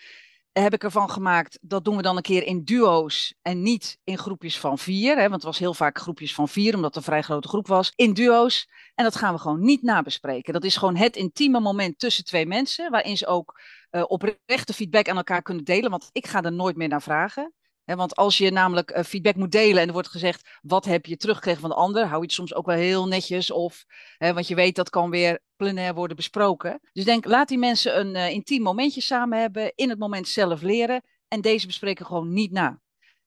[0.54, 4.18] heb ik ervan gemaakt, dat doen we dan een keer in duo's en niet in
[4.18, 5.16] groepjes van vier.
[5.16, 7.68] Hè, want het was heel vaak groepjes van vier, omdat het een vrij grote groep
[7.68, 7.92] was.
[7.96, 8.70] In duo's.
[8.96, 10.54] En dat gaan we gewoon niet nabespreken.
[10.54, 13.60] Dat is gewoon het intieme moment tussen twee mensen, waarin ze ook
[13.92, 15.90] uh, oprechte feedback aan elkaar kunnen delen.
[15.90, 17.54] Want ik ga er nooit meer naar vragen
[17.86, 21.18] want als je namelijk eh, feedback moet delen en er wordt gezegd, wat heb je
[21.18, 23.52] teruggekregen van de ander, hou je het soms ook wel heel netjes.
[23.52, 23.86] Of,
[24.18, 26.80] want je weet dat kan weer plenair worden besproken.
[26.94, 30.62] Dus denk, laat die mensen een uh, intiem momentje samen hebben, in het moment zelf
[30.62, 32.82] leren en deze bespreken gewoon niet na.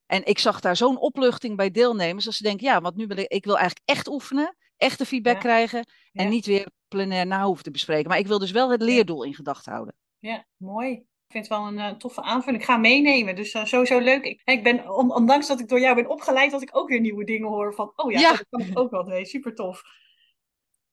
[0.06, 3.16] En ik zag daar zo'n opluchting bij deelnemers, dat ze denken, ja, want nu wil
[3.16, 7.64] ik, ik wil eigenlijk echt oefenen, echte feedback krijgen en niet weer plenair na hoeven
[7.64, 8.08] te bespreken.
[8.08, 9.94] Maar ik wil dus wel het leerdoel in gedachten houden.
[10.18, 10.90] Ja, mooi.
[11.26, 12.62] Ik vind het wel een uh, toffe aanvulling.
[12.62, 13.36] Ik ga meenemen.
[13.36, 14.24] Dus uh, sowieso leuk.
[14.24, 17.00] Ik, ik ben, on, ondanks dat ik door jou ben opgeleid, dat ik ook weer
[17.00, 17.74] nieuwe dingen hoor.
[17.74, 19.02] Van, oh ja, dat kan ik ook wel.
[19.02, 19.82] Nee, super tof.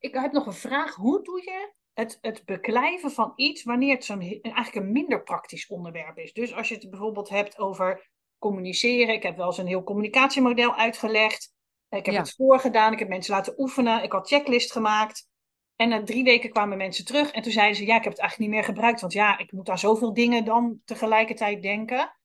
[0.04, 0.96] Ik heb nog een vraag.
[0.96, 5.68] Hoe doe je het, het beklijven van iets wanneer het zo'n eigenlijk een minder praktisch
[5.68, 6.34] onderwerp is?
[6.34, 9.14] Dus als je het bijvoorbeeld hebt over communiceren.
[9.14, 11.54] Ik heb wel eens een heel communicatiemodel uitgelegd.
[11.90, 12.94] Ik heb het voorgedaan.
[12.94, 14.04] Ik heb mensen laten oefenen.
[14.04, 15.28] Ik had checklist gemaakt.
[15.76, 18.22] En na drie weken kwamen mensen terug en toen zeiden ze, ja, ik heb het
[18.22, 22.16] eigenlijk niet meer gebruikt, want ja, ik moet aan zoveel dingen dan tegelijkertijd denken.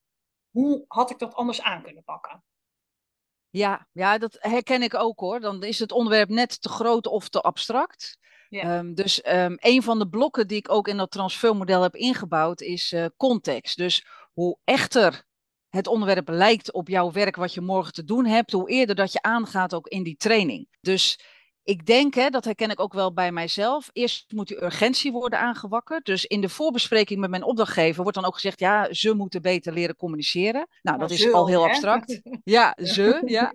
[0.50, 2.44] Hoe had ik dat anders aan kunnen pakken?
[3.50, 5.40] Ja, ja, dat herken ik ook hoor.
[5.40, 8.18] Dan is het onderwerp net te groot of te abstract.
[8.48, 8.62] Ja.
[8.62, 12.60] Ehm, dus um, een van de blokken die ik ook in dat transfermodel heb ingebouwd
[12.60, 13.76] is uh, context.
[13.76, 15.26] Dus hoe echter
[15.68, 19.12] het onderwerp lijkt op jouw werk wat je morgen te doen hebt, hoe eerder dat
[19.12, 20.68] je aangaat ook in die training.
[20.80, 21.20] Dus
[21.68, 23.90] ik denk, hè, dat herken ik ook wel bij mijzelf.
[23.92, 26.04] Eerst moet die urgentie worden aangewakkerd.
[26.04, 29.72] Dus in de voorbespreking met mijn opdrachtgever wordt dan ook gezegd: ja, ze moeten beter
[29.72, 30.68] leren communiceren.
[30.82, 32.20] Nou, dat is al heel abstract.
[32.44, 33.54] Ja, ze, ja.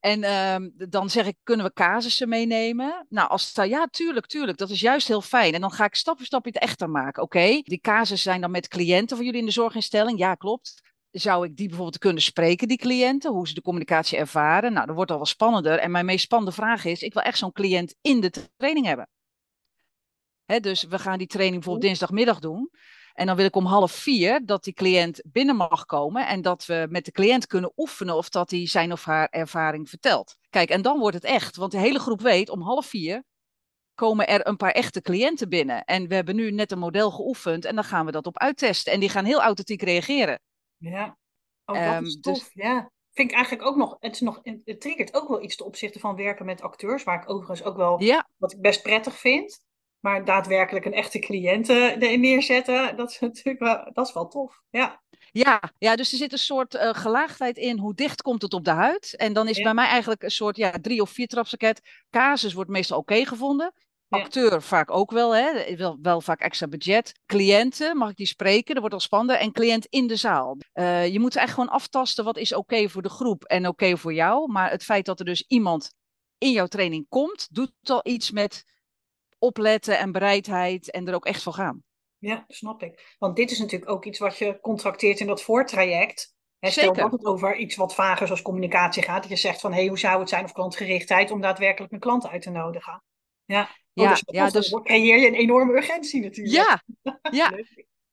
[0.00, 3.06] En ehm, dan zeg ik, kunnen we casussen meenemen?
[3.08, 4.58] Nou, als het, ja, tuurlijk, tuurlijk.
[4.58, 5.54] Dat is juist heel fijn.
[5.54, 7.22] En dan ga ik stap voor stap het echter maken.
[7.22, 10.18] Oké, die casus zijn dan met cliënten van jullie in de zorginstelling.
[10.18, 10.82] Ja, klopt
[11.14, 14.72] zou ik die bijvoorbeeld kunnen spreken, die cliënten, hoe ze de communicatie ervaren?
[14.72, 15.78] Nou, dat wordt al wel spannender.
[15.78, 19.08] En mijn meest spannende vraag is, ik wil echt zo'n cliënt in de training hebben.
[20.44, 22.70] Hè, dus we gaan die training bijvoorbeeld dinsdagmiddag doen.
[23.12, 26.66] En dan wil ik om half vier dat die cliënt binnen mag komen en dat
[26.66, 30.36] we met de cliënt kunnen oefenen of dat hij zijn of haar ervaring vertelt.
[30.50, 33.24] Kijk, en dan wordt het echt, want de hele groep weet om half vier
[33.94, 35.84] komen er een paar echte cliënten binnen.
[35.84, 38.92] En we hebben nu net een model geoefend en dan gaan we dat op uittesten.
[38.92, 40.40] En die gaan heel authentiek reageren.
[40.90, 41.18] Ja,
[41.64, 42.38] oh, dat is ehm, tof.
[42.38, 42.50] Dus...
[42.52, 45.66] Ja, vind ik eigenlijk ook nog, het, is nog, het triggert ook wel iets ten
[45.66, 48.28] opzichte van werken met acteurs, waar ik overigens ook wel, ja.
[48.36, 49.62] wat ik best prettig vind.
[50.00, 51.66] Maar daadwerkelijk een echte cliënt
[51.98, 54.62] neerzetten, dat is natuurlijk wel, dat is wel tof.
[54.70, 55.02] Ja.
[55.32, 57.78] Ja, ja, dus er zit een soort uh, gelaagdheid in.
[57.78, 59.16] Hoe dicht komt het op de huid?
[59.16, 61.80] En dan is bij mij eigenlijk een soort ja, drie- of vier trapsraket.
[62.10, 63.72] Casus wordt meestal oké gevonden.
[64.08, 65.76] Acteur vaak ook wel, hè?
[65.76, 67.12] Wel, wel vaak extra budget.
[67.26, 68.72] Cliënten, mag ik die spreken?
[68.72, 69.36] Dat wordt al spannender.
[69.36, 70.56] En cliënt in de zaal.
[70.74, 74.14] Uh, je moet echt gewoon aftasten wat is oké voor de groep en oké voor
[74.14, 74.52] jou.
[74.52, 75.94] Maar het feit dat er dus iemand
[76.38, 78.64] in jouw training komt, doet al iets met
[79.38, 81.82] opletten en bereidheid en er ook echt voor gaan.
[82.18, 83.14] Ja, snap ik.
[83.18, 86.34] Want dit is natuurlijk ook iets wat je contracteert in dat voortraject.
[86.58, 89.20] He, stel dat het over iets wat vager zoals communicatie gaat.
[89.22, 91.98] Dat je zegt van, hé, hey, hoe zou het zijn of klantgerichtheid om daadwerkelijk een
[91.98, 93.02] klant uit te nodigen.
[93.44, 96.56] Ja, oh, ja, dus, ja, dus dan creëer je een enorme urgentie natuurlijk.
[96.56, 96.82] Ja,
[97.30, 97.52] ja.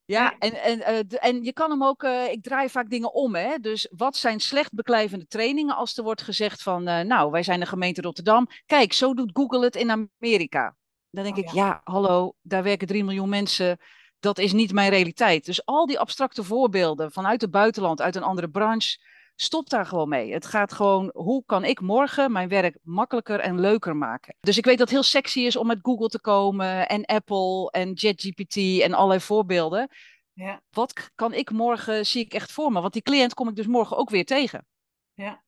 [0.06, 3.36] Ja, en, en, uh, en je kan hem ook, uh, ik draai vaak dingen om,
[3.36, 3.58] hè.
[3.58, 7.60] Dus wat zijn slecht beklijvende trainingen als er wordt gezegd van, uh, nou, wij zijn
[7.60, 8.48] de gemeente Rotterdam.
[8.66, 10.76] Kijk, zo doet Google het in Amerika.
[11.10, 11.66] Dan denk oh, ik, ja.
[11.66, 13.78] ja, hallo, daar werken 3 miljoen mensen.
[14.20, 15.46] Dat is niet mijn realiteit.
[15.46, 18.98] Dus al die abstracte voorbeelden vanuit het buitenland, uit een andere branche,
[19.42, 20.34] Stop daar gewoon mee.
[20.34, 24.36] Het gaat gewoon, hoe kan ik morgen mijn werk makkelijker en leuker maken?
[24.40, 27.72] Dus ik weet dat het heel sexy is om met Google te komen en Apple
[27.72, 29.90] en JetGPT en allerlei voorbeelden.
[30.34, 30.62] Ja.
[30.70, 32.82] Wat kan ik morgen, zie ik echt voor me?
[32.82, 34.68] Want die cliënt kom ik dus morgen ook weer tegen.
[35.14, 35.44] Ja,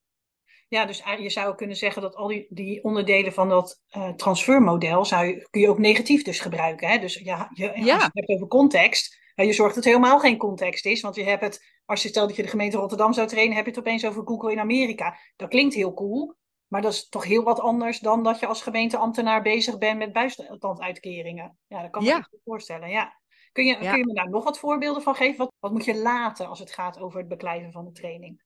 [0.68, 5.06] ja, dus je zou kunnen zeggen dat al die, die onderdelen van dat uh, transfermodel
[5.06, 6.88] zou je, kun je ook negatief dus gebruiken.
[6.90, 6.98] Hè?
[6.98, 10.38] Dus ja, je, als je het hebt over context, je zorgt dat het helemaal geen
[10.38, 11.02] context is.
[11.02, 13.66] Want je hebt het, als je stelt dat je de gemeente Rotterdam zou trainen, heb
[13.66, 15.18] je het opeens over Google in Amerika.
[15.36, 16.36] Dat klinkt heel cool.
[16.68, 20.14] Maar dat is toch heel wat anders dan dat je als gemeenteambtenaar bezig bent met
[20.14, 21.58] bijstandsuitkeringen.
[21.68, 22.90] Ja, dat kan ik me voorstellen.
[22.90, 23.22] Ja.
[23.52, 25.38] Kun, je, kun je me daar nog wat voorbeelden van geven?
[25.38, 28.44] Wat, wat moet je laten als het gaat over het beklijven van de training?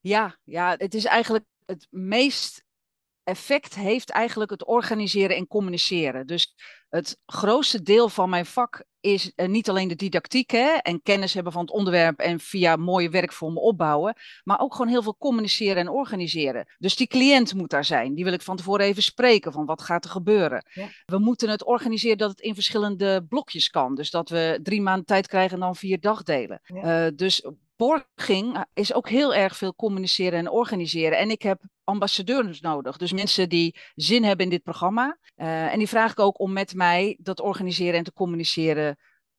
[0.00, 2.64] Ja, ja, het is eigenlijk het meest
[3.24, 6.26] effect heeft eigenlijk het organiseren en communiceren.
[6.26, 6.54] Dus
[6.94, 11.34] het grootste deel van mijn vak is uh, niet alleen de didactiek hè, en kennis
[11.34, 15.76] hebben van het onderwerp en via mooie werkvormen opbouwen, maar ook gewoon heel veel communiceren
[15.76, 16.66] en organiseren.
[16.78, 18.14] Dus die cliënt moet daar zijn.
[18.14, 20.66] Die wil ik van tevoren even spreken van wat gaat er gebeuren.
[20.72, 20.88] Ja.
[21.06, 23.94] We moeten het organiseren dat het in verschillende blokjes kan.
[23.94, 26.60] Dus dat we drie maanden tijd krijgen en dan vier dagdelen.
[26.64, 27.06] Ja.
[27.06, 31.18] Uh, dus borging is ook heel erg veel communiceren en organiseren.
[31.18, 32.96] En ik heb ambassadeurs nodig.
[32.96, 35.18] Dus mensen die zin hebben in dit programma.
[35.36, 38.98] Uh, en die vraag ik ook om met mij dat organiseren en te communiceren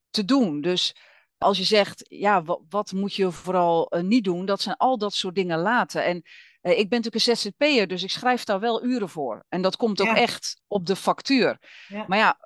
[0.10, 0.62] te doen.
[0.62, 0.96] Dus
[1.38, 4.46] als je zegt, ja, wat, wat moet je vooral uh, niet doen?
[4.46, 6.04] Dat zijn al dat soort dingen laten.
[6.04, 6.16] En
[6.62, 9.46] uh, ik ben natuurlijk een ZZP'er, dus ik schrijf daar wel uren voor.
[9.50, 10.16] En dat komt ook ja.
[10.16, 11.58] echt op de factuur.
[11.88, 12.06] Ja.
[12.08, 12.38] Maar ja,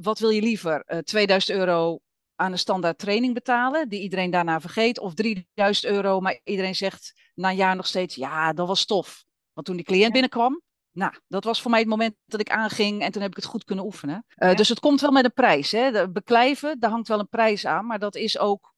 [0.00, 1.02] wat wil je liever?
[1.04, 2.00] 2000 euro
[2.40, 7.30] aan een standaard training betalen, die iedereen daarna vergeet, of 3000 euro, maar iedereen zegt
[7.34, 9.24] na een jaar nog steeds, ja, dat was tof.
[9.52, 13.02] Want toen die cliënt binnenkwam, nou, dat was voor mij het moment dat ik aanging
[13.02, 14.24] en toen heb ik het goed kunnen oefenen.
[14.28, 14.54] Uh, ja.
[14.54, 15.72] Dus het komt wel met een prijs.
[15.72, 15.90] Hè?
[15.90, 18.74] De beklijven, daar hangt wel een prijs aan, maar dat is ook,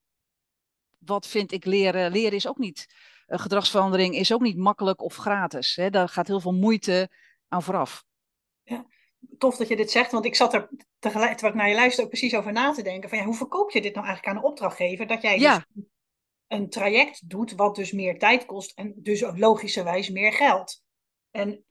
[0.98, 2.12] wat vind ik leren?
[2.12, 2.86] Leren is ook niet,
[3.26, 5.76] uh, gedragsverandering is ook niet makkelijk of gratis.
[5.76, 5.90] Hè?
[5.90, 7.10] Daar gaat heel veel moeite
[7.48, 8.04] aan vooraf.
[8.62, 8.86] Ja,
[9.38, 12.04] tof dat je dit zegt, want ik zat er tegelijk, terwijl ik naar je luister,
[12.04, 13.08] ook precies over na te denken.
[13.08, 15.06] Van ja, hoe verkoop je dit nou eigenlijk aan een opdrachtgever?
[15.06, 15.66] Dat jij ja.
[15.72, 15.84] dus
[16.46, 20.82] een traject doet wat dus meer tijd kost en dus ook logischerwijs meer geld.
[21.30, 21.64] En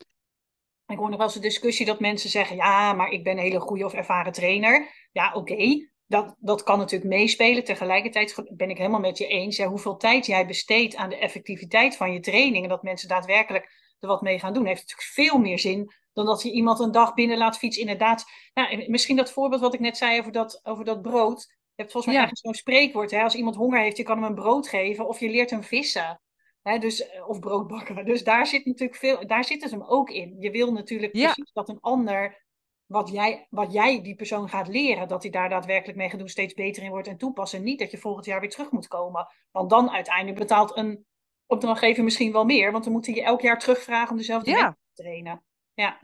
[0.86, 3.44] ik hoor nog wel eens een discussie dat mensen zeggen, ja, maar ik ben een
[3.44, 5.08] hele goede of ervaren trainer.
[5.12, 5.92] Ja, oké, okay.
[6.08, 7.64] dat, dat kan natuurlijk meespelen.
[7.64, 9.58] Tegelijkertijd ben ik helemaal met je eens.
[9.58, 13.96] Ja, hoeveel tijd jij besteedt aan de effectiviteit van je training en dat mensen daadwerkelijk
[14.00, 16.92] er wat mee gaan doen, heeft natuurlijk veel meer zin dan dat je iemand een
[16.92, 17.82] dag binnen laat fietsen.
[17.82, 21.42] Inderdaad, nou, misschien dat voorbeeld wat ik net zei over dat, over dat brood.
[21.50, 22.30] Je hebt volgens mij ja.
[22.32, 23.12] zo'n spreekwoord.
[23.12, 23.22] Hè?
[23.24, 26.22] Als iemand honger heeft, je kan hem een brood geven of je leert hem vissen.
[26.62, 26.78] Hè?
[26.78, 28.06] Dus, of brood bakken.
[28.12, 30.36] Dus daar zit natuurlijk veel, daar zit het hem ook in.
[30.40, 31.26] Je wil natuurlijk Ja.
[31.26, 32.46] precies dat een ander,
[32.86, 36.30] wat jij, wat jij die persoon gaat leren, dat hij daar daadwerkelijk mee gaat doen,
[36.30, 37.64] steeds beter in wordt en toepassen.
[37.64, 39.28] Niet dat je volgend jaar weer terug moet komen.
[39.52, 41.06] Want dan uiteindelijk betaalt een
[41.46, 44.62] opdrachtgever misschien wel meer, want dan moet hij je elk jaar terugvragen om dezelfde Ja.
[44.62, 45.44] weg te trainen.
[45.82, 46.00] Ja.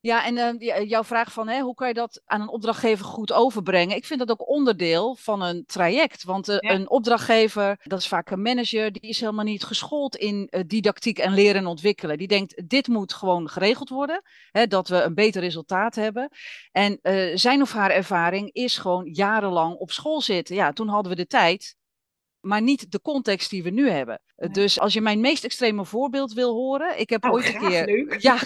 [0.00, 3.32] Ja, en eh, jouw vraag van hè, hoe kan je dat aan een opdrachtgever goed
[3.32, 3.96] overbrengen?
[3.96, 6.24] Ik vind dat ook onderdeel van een traject.
[6.24, 6.70] Want eh, Ja.
[6.70, 11.18] een opdrachtgever, dat is vaak een manager, die is helemaal niet geschoold in eh, didactiek
[11.18, 12.18] en leren en ontwikkelen.
[12.18, 16.28] Die denkt, dit moet gewoon geregeld worden, hè, dat we een beter resultaat hebben.
[16.72, 16.98] En
[17.38, 20.54] zijn of haar ervaring is gewoon jarenlang op school zitten.
[20.54, 21.76] Ja, toen hadden we de tijd,
[22.42, 24.20] maar niet de context die we nu hebben.
[24.36, 24.50] Nee.
[24.50, 27.86] Dus als je mijn meest extreme voorbeeld wil horen, ik heb Nou, ooit een keer.
[27.86, 28.20] leuk.
[28.28, 28.38] Ja,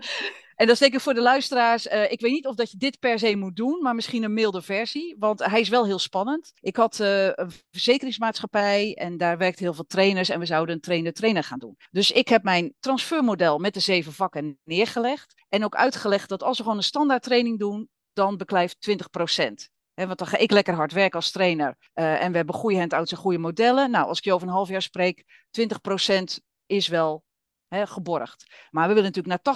[0.60, 1.86] en dat is zeker voor de luisteraars.
[1.86, 4.34] eh, ik weet niet of dat je dit per se moet doen, maar misschien een
[4.34, 5.16] milde versie.
[5.18, 6.52] Want hij is wel heel spannend.
[6.60, 10.80] Ik had eh, een verzekeringsmaatschappij en daar werkten heel veel trainers en we zouden een
[10.80, 11.76] trainer-trainer gaan doen.
[11.90, 15.34] Dus ik heb mijn transfermodel met de zeven vakken neergelegd.
[15.48, 19.68] En ook uitgelegd dat als we gewoon een standaard training doen, dan beklijft 20%.
[19.94, 21.76] Want dan ga ik lekker hard werken als trainer.
[21.92, 23.90] eh, en we hebben goede handouts en goede modellen.
[23.90, 27.24] Nou, als ik je over een half jaar spreek, 20% is wel
[27.68, 28.66] hè, geborgd.
[28.70, 29.54] Maar we willen natuurlijk naar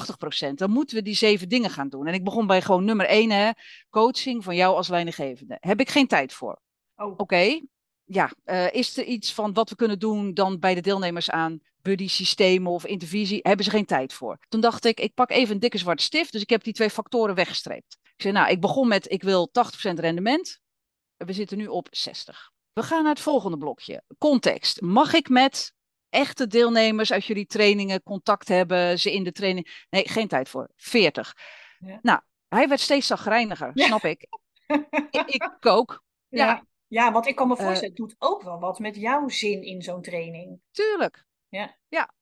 [0.51, 0.59] 80%.
[0.59, 2.07] Dan moeten we die zeven dingen gaan doen.
[2.07, 3.51] En ik begon bij gewoon nummer één, hè,
[3.91, 5.57] coaching van jou als leidinggevende.
[5.61, 6.61] Heb ik geen tijd voor.
[6.97, 7.61] Oh, Oké,
[8.05, 8.31] ja.
[8.45, 12.73] eh, is er iets van wat we kunnen doen dan bij de deelnemers aan buddy-systemen
[12.73, 13.39] of intervisie?
[13.43, 14.39] Hebben ze geen tijd voor.
[14.49, 16.33] Toen dacht ik, ik pak even een dikke zwarte stift.
[16.33, 17.99] Dus ik heb die twee factoren weggestreept.
[18.03, 19.51] Ik zei, nou, ik begon met, ik wil
[19.89, 20.61] 80% rendement.
[21.17, 22.51] We zitten nu op 60.
[22.73, 24.03] We gaan naar het volgende blokje.
[24.19, 24.81] Context.
[24.81, 25.73] Mag ik met
[26.09, 28.99] echte deelnemers uit jullie trainingen contact hebben?
[28.99, 29.85] Ze in de training?
[29.91, 30.71] Nee, geen tijd voor.
[30.77, 31.35] 40.
[31.79, 31.99] Ja.
[32.03, 33.87] Nou, hij werd steeds zagrijniger, Ja.
[33.87, 34.27] snap ik.
[35.11, 35.25] ik.
[35.27, 36.03] Ik ook.
[36.29, 36.47] ja.
[36.47, 36.65] Ja.
[36.87, 37.13] Ja.
[37.13, 39.83] want ik kan me Eh, voorstellen, het doet ook wel wat met jouw zin in
[39.83, 40.61] zo'n training.
[40.71, 41.27] Tuurlijk.
[41.49, 41.77] Ja.
[41.89, 42.13] Ja.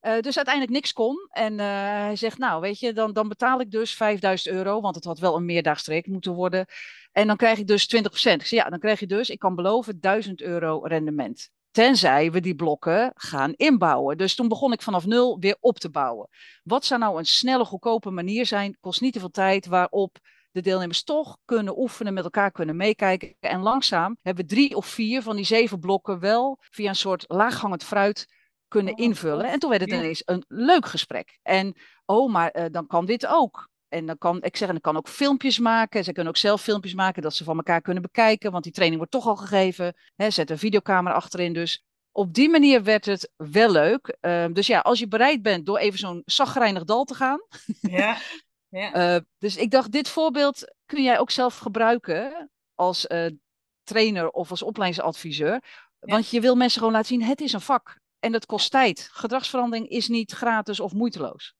[0.00, 1.28] Eh, dus uiteindelijk niks kon.
[1.30, 4.94] En eh, hij zegt, nou weet je, dan, dan betaal ik dus 5000 euro, want
[4.94, 6.66] het had wel een meerdaags traject moeten worden.
[7.12, 8.00] En dan krijg ik dus 20%.
[8.02, 11.50] Ik zeg, ja, dan krijg je dus, ik kan beloven, 1000 euro rendement.
[11.70, 14.18] Tenzij we die blokken gaan inbouwen.
[14.18, 16.28] Dus toen begon ik vanaf nul weer op te bouwen.
[16.62, 18.76] Wat zou nou een snelle, goedkope manier zijn?
[18.80, 20.18] Kost niet te veel tijd waarop
[20.52, 23.34] de deelnemers toch kunnen oefenen, met elkaar kunnen meekijken.
[23.40, 27.24] En langzaam hebben we drie of vier van die zeven blokken wel via een soort
[27.28, 28.26] laaghangend fruit
[28.68, 29.50] kunnen Oh, invullen.
[29.50, 31.38] En toen werd het ineens een leuk gesprek.
[31.42, 33.70] En oh, maar eh, dan kan dit ook.
[33.88, 36.04] en dan kan, ik zeg, en dan kan ook filmpjes maken.
[36.04, 39.00] Ze kunnen ook zelf filmpjes maken dat ze van elkaar kunnen bekijken, want die training
[39.00, 39.94] wordt toch al gegeven.
[40.16, 41.52] Hè, zet een videocamera achterin.
[41.52, 44.16] Dus op die manier werd het wel leuk.
[44.20, 47.40] Ehm, dus ja, als je bereid bent door even zo'n zagrijnig dal te gaan.
[47.80, 48.16] Ja.
[48.80, 49.14] ja.
[49.14, 53.26] Uh, dus ik dacht, dit voorbeeld kun jij ook zelf gebruiken als uh,
[53.82, 55.50] trainer of als opleidingsadviseur.
[55.50, 55.60] Ja.
[55.98, 58.00] Want je wil mensen gewoon laten zien, het is een vak.
[58.18, 59.08] En dat kost tijd.
[59.12, 61.54] Gedragsverandering is niet gratis of moeiteloos.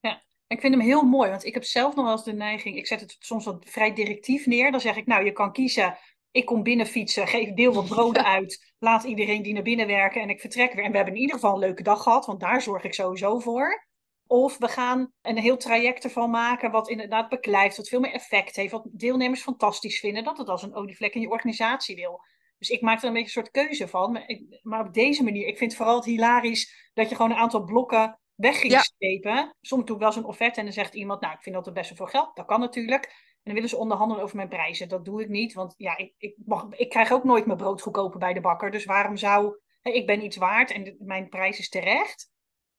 [0.00, 1.30] Ja, ik vind hem heel mooi.
[1.30, 3.94] Want ik heb zelf nog wel eens de neiging, ik zet het soms wat vrij
[3.94, 4.70] directief neer.
[4.70, 5.98] Dan zeg ik, nou, je kan kiezen
[6.34, 10.22] ik kom binnen fietsen, geef deel wat broden uit, laat iedereen die naar binnen werken
[10.22, 10.84] en ik vertrek weer.
[10.84, 13.38] En we hebben in ieder geval een leuke dag gehad, want daar zorg ik sowieso
[13.38, 13.86] voor.
[14.26, 18.56] Of we gaan een heel traject ervan maken, wat inderdaad beklijft, wat veel meer effect
[18.56, 22.20] heeft, wat deelnemers fantastisch vinden, dat het als een olievlek in je organisatie wil.
[22.58, 24.12] Dus ik maak er een beetje een soort keuze van.
[24.12, 27.30] Maar, ik, maar op deze manier, ik vind het vooral het hilarisch dat je gewoon
[27.30, 29.54] een aantal blokken weg ging ja.
[29.60, 31.72] Soms doe ik wel zo'n offerte en dan zegt iemand, nou, ik vind dat er
[31.72, 32.36] best wel veel geld.
[32.36, 33.04] Dat kan natuurlijk.
[33.04, 34.88] En dan willen ze onderhandelen over mijn prijzen.
[34.88, 37.82] Dat doe ik niet, want ja, ik, ik, mag, ik krijg ook nooit mijn brood
[37.82, 38.70] goedkoper bij de bakker.
[38.70, 39.58] Dus waarom zou...
[39.80, 42.32] Hè, ik ben iets waard en de, mijn prijs is terecht.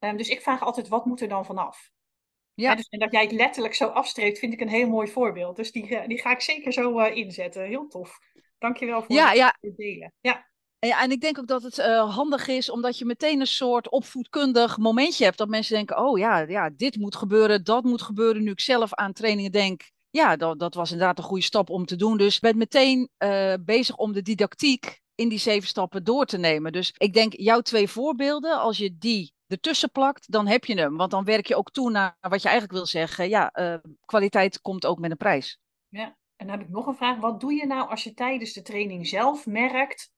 [0.09, 1.89] Um, dus ik vraag altijd, wat moet er dan vanaf?
[2.53, 2.75] Ja.
[2.75, 5.55] Dus, en dat jij het letterlijk zo afstreept, vind ik een heel mooi voorbeeld.
[5.55, 7.65] Dus die, die ga ik zeker zo uh, inzetten.
[7.65, 8.17] Heel tof.
[8.57, 9.55] Dankjewel voor ja, het ja.
[9.61, 10.13] delen.
[10.21, 10.53] Ja.
[10.79, 13.89] Ja, en ik denk ook dat het uh, handig is, omdat je meteen een soort
[13.89, 15.37] opvoedkundig momentje hebt.
[15.37, 18.43] Dat mensen denken, oh ja, ja, dit moet gebeuren, dat moet gebeuren.
[18.43, 21.85] Nu ik zelf aan trainingen denk, ja, dat, dat was inderdaad een goede stap om
[21.85, 22.17] te doen.
[22.17, 26.37] Dus ik ben meteen uh, bezig om de didactiek in die zeven stappen door te
[26.37, 26.71] nemen.
[26.71, 30.97] Dus ik denk, jouw twee voorbeelden, als je die ertussen plakt, dan heb je hem.
[30.97, 33.29] Want dan werk je ook toe naar wat je eigenlijk wil zeggen.
[33.29, 35.59] Ja, uh, kwaliteit komt ook met een prijs.
[35.87, 37.17] Ja, en dan heb ik nog een vraag.
[37.17, 40.11] Wat doe je nou als je tijdens de training zelf merkt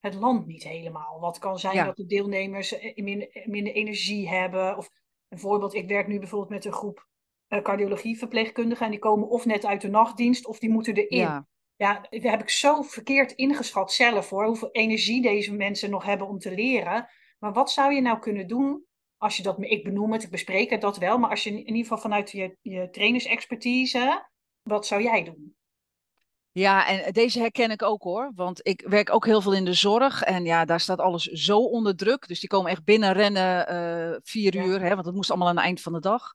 [0.00, 1.20] het land niet helemaal?
[1.20, 1.84] Wat kan zijn ja.
[1.84, 4.76] dat de deelnemers minder, minder energie hebben?
[4.76, 4.90] Of
[5.28, 7.06] een voorbeeld, ik werk nu bijvoorbeeld met een groep
[7.48, 8.84] uh, cardiologieverpleegkundigen.
[8.84, 11.18] En die komen of net uit de nachtdienst of die moeten erin.
[11.18, 11.48] Ja.
[11.76, 14.44] ja, dat heb ik zo verkeerd ingeschat zelf hoor.
[14.44, 17.08] Hoeveel energie deze mensen nog hebben om te leren.
[17.38, 20.70] Maar wat zou je nou kunnen doen als je dat, ik benoem het, ik bespreek
[20.70, 21.18] het dat wel.
[21.18, 24.28] Maar als je in ieder geval vanuit je, je trainersexpertise,
[24.62, 25.56] wat zou jij doen?
[26.52, 28.32] Ja, en deze herken ik ook hoor.
[28.34, 30.22] Want ik werk ook heel veel in de zorg.
[30.22, 32.28] En ja, daar staat alles zo onder druk.
[32.28, 34.64] Dus die komen echt binnen rennen uh, vier ja.
[34.64, 34.80] uur.
[34.80, 36.32] Hè, want dat moest allemaal aan het eind van de dag.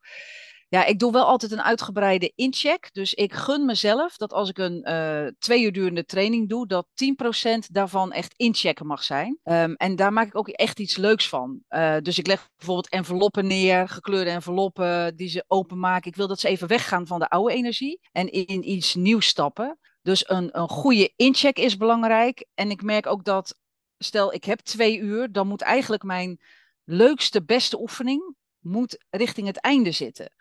[0.73, 2.89] Ja, ik doe wel altijd een uitgebreide incheck.
[2.91, 6.87] Dus ik gun mezelf dat als ik een uh, twee uur durende training doe, dat
[6.87, 9.39] 10% daarvan echt inchecken mag zijn.
[9.43, 11.59] Um, en daar maak ik ook echt iets leuks van.
[11.69, 16.09] Uh, dus ik leg bijvoorbeeld enveloppen neer, gekleurde enveloppen die ze openmaken.
[16.11, 19.79] Ik wil dat ze even weggaan van de oude energie en in iets nieuws stappen.
[20.01, 22.45] Dus een, een goede incheck is belangrijk.
[22.53, 23.55] En ik merk ook dat,
[23.97, 26.39] stel ik heb twee uur, dan moet eigenlijk mijn
[26.83, 30.31] leukste, beste oefening moet richting het einde zitten.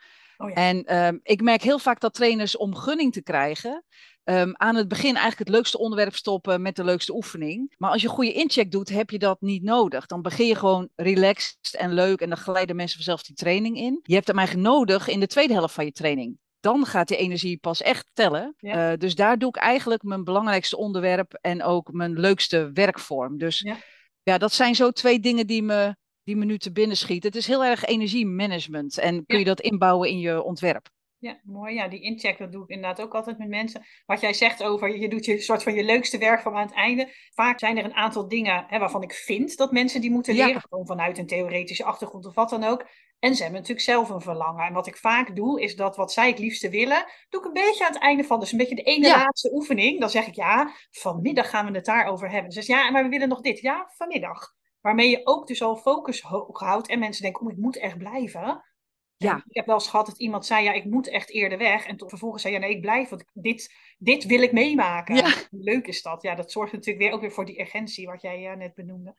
[0.43, 0.55] Oh ja.
[0.55, 3.85] En um, ik merk heel vaak dat trainers om gunning te krijgen.
[4.25, 7.75] Um, aan het begin eigenlijk het leukste onderwerp stoppen met de leukste oefening.
[7.79, 10.07] Maar als je goede incheck doet, heb je dat niet nodig.
[10.07, 14.01] Dan begin je gewoon relaxed en leuk en dan geleiden mensen vanzelf die training in.
[14.03, 16.39] Je hebt hem eigenlijk nodig in de tweede helft van je training.
[16.61, 18.55] Dan gaat die energie pas echt tellen.
[18.57, 18.93] Ja.
[18.93, 23.39] Uh, dus daar doe ik eigenlijk mijn belangrijkste onderwerp en ook mijn leukste werkvorm.
[23.39, 23.77] Dus ja,
[24.23, 27.23] ja dat zijn zo twee dingen die me die minuten binnenschiet.
[27.23, 30.91] Het is heel erg energiemanagement en kun je dat inbouwen in je ontwerp.
[31.23, 31.75] Ja, mooi.
[31.75, 33.87] Ja, die incheck, dat doe ik inderdaad ook altijd met mensen.
[34.07, 36.75] Wat jij zegt over, je doet je soort van je leukste werk van aan het
[36.75, 37.09] einde.
[37.35, 40.53] Vaak zijn er een aantal dingen hè, waarvan ik vind dat mensen die moeten leren.
[40.53, 40.59] Ja.
[40.69, 42.87] Gewoon vanuit een theoretische achtergrond of wat dan ook.
[43.19, 44.67] En ze hebben natuurlijk zelf een verlangen.
[44.67, 47.53] En wat ik vaak doe, is dat wat zij het liefste willen, doe ik een
[47.53, 48.41] beetje aan het einde van.
[48.41, 49.17] Dus een beetje de ene ja.
[49.17, 50.01] laatste oefening.
[50.01, 52.51] Dan zeg ik, ja, vanmiddag gaan we het daarover hebben.
[52.51, 53.61] Dus ja, maar we willen nog dit.
[53.61, 54.55] Ja, vanmiddag.
[54.83, 56.89] Waarmee je ook dus al focus hoog houdt.
[56.89, 58.65] En mensen denken, oh, ik moet echt blijven.
[59.17, 59.33] Ja.
[59.33, 61.87] En ik heb wel eens gehad dat iemand zei, ja, ik moet echt eerder weg.
[61.87, 65.17] En tot vervolgens zei, ja, nee, ik blijf, want dit, dit wil ik meemaken.
[65.17, 65.35] Ja.
[65.51, 66.23] Leuk is dat.
[66.23, 69.15] Ja, dat zorgt natuurlijk weer ook weer voor die urgentie, wat jij uh, net benoemde.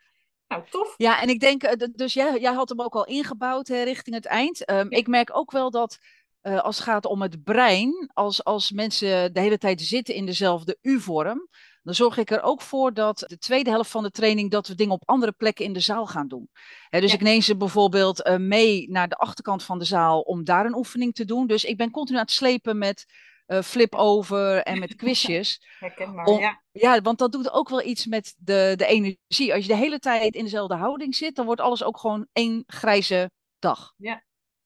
[0.47, 0.93] Nou, tof.
[0.97, 4.26] Ja, en ik denk, dus jij, jij had hem ook al ingebouwd hè, richting het
[4.26, 4.69] eind.
[4.69, 4.97] Um, ja.
[4.97, 5.97] Ik merk ook wel dat
[6.43, 10.26] uh, als het gaat om het brein, als, als mensen de hele tijd zitten in
[10.26, 11.47] dezelfde U-vorm,
[11.84, 14.76] dan zorg ik er ook voor dat de tweede helft van de training dat we
[14.76, 16.50] dingen op andere plekken in de zaal gaan doen.
[16.90, 17.15] He, dus ja.
[17.15, 20.75] ik neem ze bijvoorbeeld uh, mee naar de achterkant van de zaal om daar een
[20.75, 21.48] oefening te doen.
[21.48, 23.06] Dus ik ben continu aan het slepen met
[23.48, 25.62] uh, flip over en met quizjes.
[25.79, 26.62] Herkenbaar, om, ja.
[26.71, 29.54] Ja, want dat doet ook wel iets met de, de energie.
[29.54, 32.63] Als je de hele tijd in dezelfde houding zit, dan wordt alles ook gewoon één
[32.67, 33.94] grijze dag.
[33.98, 34.23] Ja,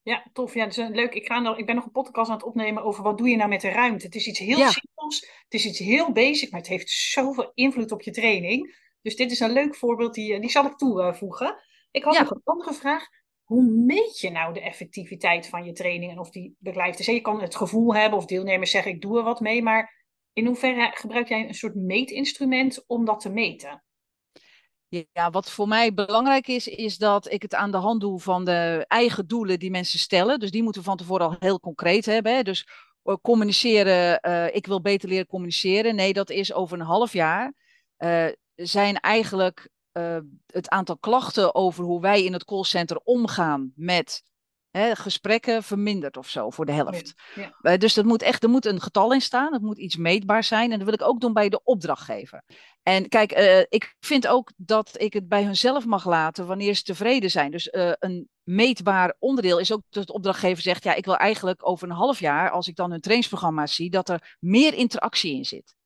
[0.08, 0.54] ja, tof.
[0.54, 1.14] Ja, dus leuk.
[1.14, 3.36] Ik, ga nog, ik ben nog een podcast aan het opnemen over wat doe je
[3.36, 4.06] nou met de ruimte.
[4.06, 4.70] Het is iets heel ja.
[4.70, 5.20] simpels.
[5.20, 8.76] Het is iets heel basic, maar het heeft zoveel invloed op je training.
[9.02, 11.56] Dus dit is een leuk voorbeeld, die, die zal ik toevoegen.
[11.92, 12.22] Ik had ja.
[12.22, 13.08] nog een andere vraag.
[13.44, 17.06] hoe meet je nou de effectiviteit van je training en of die beklijft is?
[17.06, 20.46] Je kan het gevoel hebben of deelnemers zeggen ik doe er wat mee, maar in
[20.46, 23.84] hoeverre gebruik jij een soort meetinstrument om dat te meten?
[24.90, 28.46] Ja, wat voor mij belangrijk is, is dat ik het aan de hand doe van
[28.46, 30.40] de eigen doelen die mensen stellen.
[30.40, 32.36] Dus die moeten we van tevoren al heel concreet hebben.
[32.36, 32.44] Hè?
[32.44, 32.68] Dus
[33.04, 35.96] eh, communiceren, uh, ik wil beter leren communiceren.
[35.96, 37.54] Nee, dat is over een half jaar.
[37.98, 38.26] Uh,
[38.56, 39.70] zijn eigenlijk
[40.46, 44.24] het aantal klachten over hoe wij in het callcenter omgaan met
[44.78, 47.14] hè, gesprekken verminderd of zo voor de helft.
[47.62, 50.44] Ja, dus dat moet echt, er moet een getal in staan, het moet iets meetbaar
[50.44, 50.72] zijn.
[50.72, 52.44] En dat wil ik ook doen bij de opdrachtgever.
[52.84, 56.84] En kijk, uh, ik vind ook dat ik het bij hunzelf mag laten wanneer ze
[56.84, 57.52] tevreden zijn.
[57.52, 61.68] Dus uh, een meetbaar onderdeel is ook dat de opdrachtgever zegt: Ja, ik wil eigenlijk
[61.68, 65.46] over een half jaar, als ik dan hun trainingsprogramma zie, dat er meer interactie in
[65.46, 65.77] zit.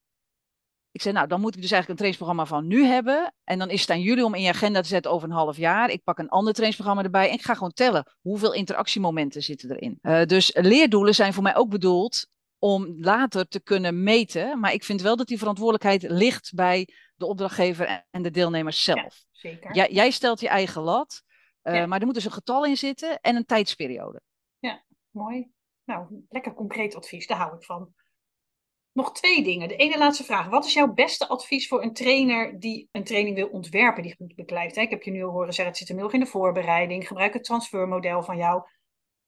[0.92, 3.34] Ik zei, nou, dan moet ik dus eigenlijk een trainingsprogramma van nu hebben.
[3.44, 5.58] En dan is het aan jullie om in je agenda te zetten over een half
[5.58, 5.90] jaar.
[5.90, 10.00] Ik pak een ander trainingsprogramma erbij en ik ga gewoon tellen hoeveel interactiemomenten zitten erin.
[10.02, 12.28] Uh, dus leerdoelen zijn voor mij ook bedoeld
[12.60, 14.60] om later te kunnen meten.
[14.60, 19.00] Maar ik vind wel dat die verantwoordelijkheid ligt bij de opdrachtgever en de deelnemers zelf.
[19.00, 19.76] Ja, zeker.
[19.76, 21.24] Jij, jij stelt je eigen lat,
[21.64, 21.86] uh, ja.
[21.86, 24.22] maar er moet dus een getal in zitten en een tijdsperiode.
[24.60, 25.52] Ja, mooi.
[25.84, 27.94] Nou, lekker concreet advies, daar hou ik van.
[28.94, 29.68] Nog twee dingen.
[29.68, 30.48] De ene laatste vraag.
[30.48, 34.36] Wat is jouw beste advies voor een trainer die een training wil ontwerpen die goed
[34.36, 34.76] beklijft?
[34.76, 37.08] Ik heb je nu al horen zeggen, het zit hem heel in de voorbereiding.
[37.08, 38.64] Gebruik het transfermodel van jou.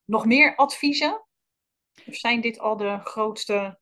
[0.04, 1.26] Nog meer adviezen?
[2.06, 3.78] Of zijn dit al de grootste...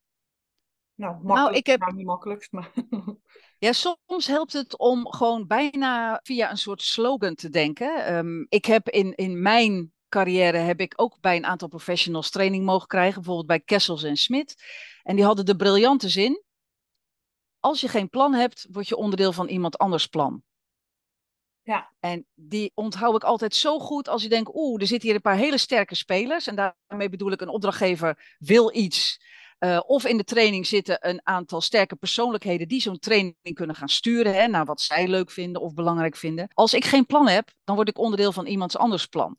[0.94, 1.80] Nou, makkelijk, nou, ik heb...
[1.80, 2.72] nou niet makkelijkst, maar...
[3.58, 8.14] Ja, soms helpt het om gewoon bijna via een soort slogan te denken.
[8.14, 12.64] Um, ik heb in, in mijn carrière heb ik ook bij een aantal professionals training
[12.64, 14.54] mogen krijgen, bijvoorbeeld bij Kessels en Smit.
[15.02, 16.42] En die hadden de briljante zin:
[17.60, 20.42] als je geen plan hebt, word je onderdeel van iemand anders plan.
[21.62, 21.92] Ja.
[22.00, 25.22] En die onthoud ik altijd zo goed als je denkt, oeh, er zitten hier een
[25.22, 26.46] paar hele sterke spelers.
[26.46, 29.20] En daarmee bedoel ik, een opdrachtgever wil iets.
[29.58, 33.88] Uh, of in de training zitten een aantal sterke persoonlijkheden die zo'n training kunnen gaan
[33.88, 36.48] sturen hè, naar wat zij leuk vinden of belangrijk vinden.
[36.54, 39.36] Als ik geen plan heb, dan word ik onderdeel van iemands anders plan.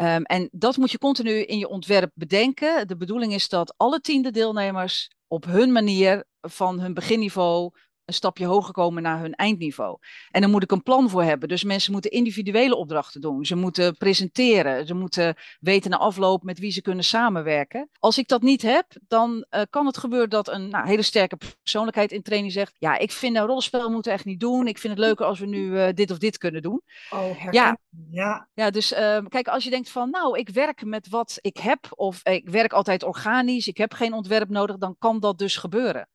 [0.00, 2.86] Um, en dat moet je continu in je ontwerp bedenken.
[2.86, 7.70] De bedoeling is dat alle tiende deelnemers op hun manier van hun beginniveau
[8.04, 9.98] een stapje hoger komen naar hun eindniveau.
[10.30, 11.48] En daar moet ik een plan voor hebben.
[11.48, 13.44] Dus mensen moeten individuele opdrachten doen.
[13.44, 14.86] Ze moeten presenteren.
[14.86, 17.88] Ze moeten weten na afloop met wie ze kunnen samenwerken.
[17.98, 21.36] Als ik dat niet heb, dan uh, kan het gebeuren dat een nou, hele sterke
[21.62, 24.66] persoonlijkheid in training zegt: Ja, ik vind een rolspel moeten we echt niet doen.
[24.66, 26.82] Ik vind het leuker als we nu uh, dit of dit kunnen doen.
[27.10, 27.78] Oh, ja.
[28.10, 28.48] ja.
[28.54, 31.86] Ja, dus uh, kijk, als je denkt van, nou, ik werk met wat ik heb,
[31.90, 36.08] of ik werk altijd organisch, ik heb geen ontwerp nodig, dan kan dat dus gebeuren.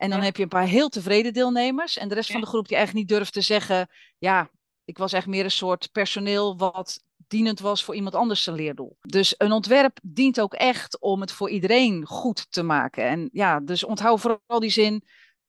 [0.00, 0.24] En dan ja.
[0.24, 1.98] heb je een paar heel tevreden deelnemers.
[1.98, 2.32] En de rest ja.
[2.32, 3.88] van de groep die eigenlijk niet durft te zeggen:
[4.18, 4.50] Ja,
[4.84, 8.96] ik was echt meer een soort personeel wat dienend was voor iemand anders zijn leerdoel.
[9.00, 13.04] Dus een ontwerp dient ook echt om het voor iedereen goed te maken.
[13.04, 15.04] En ja, dus onthoud vooral die zin: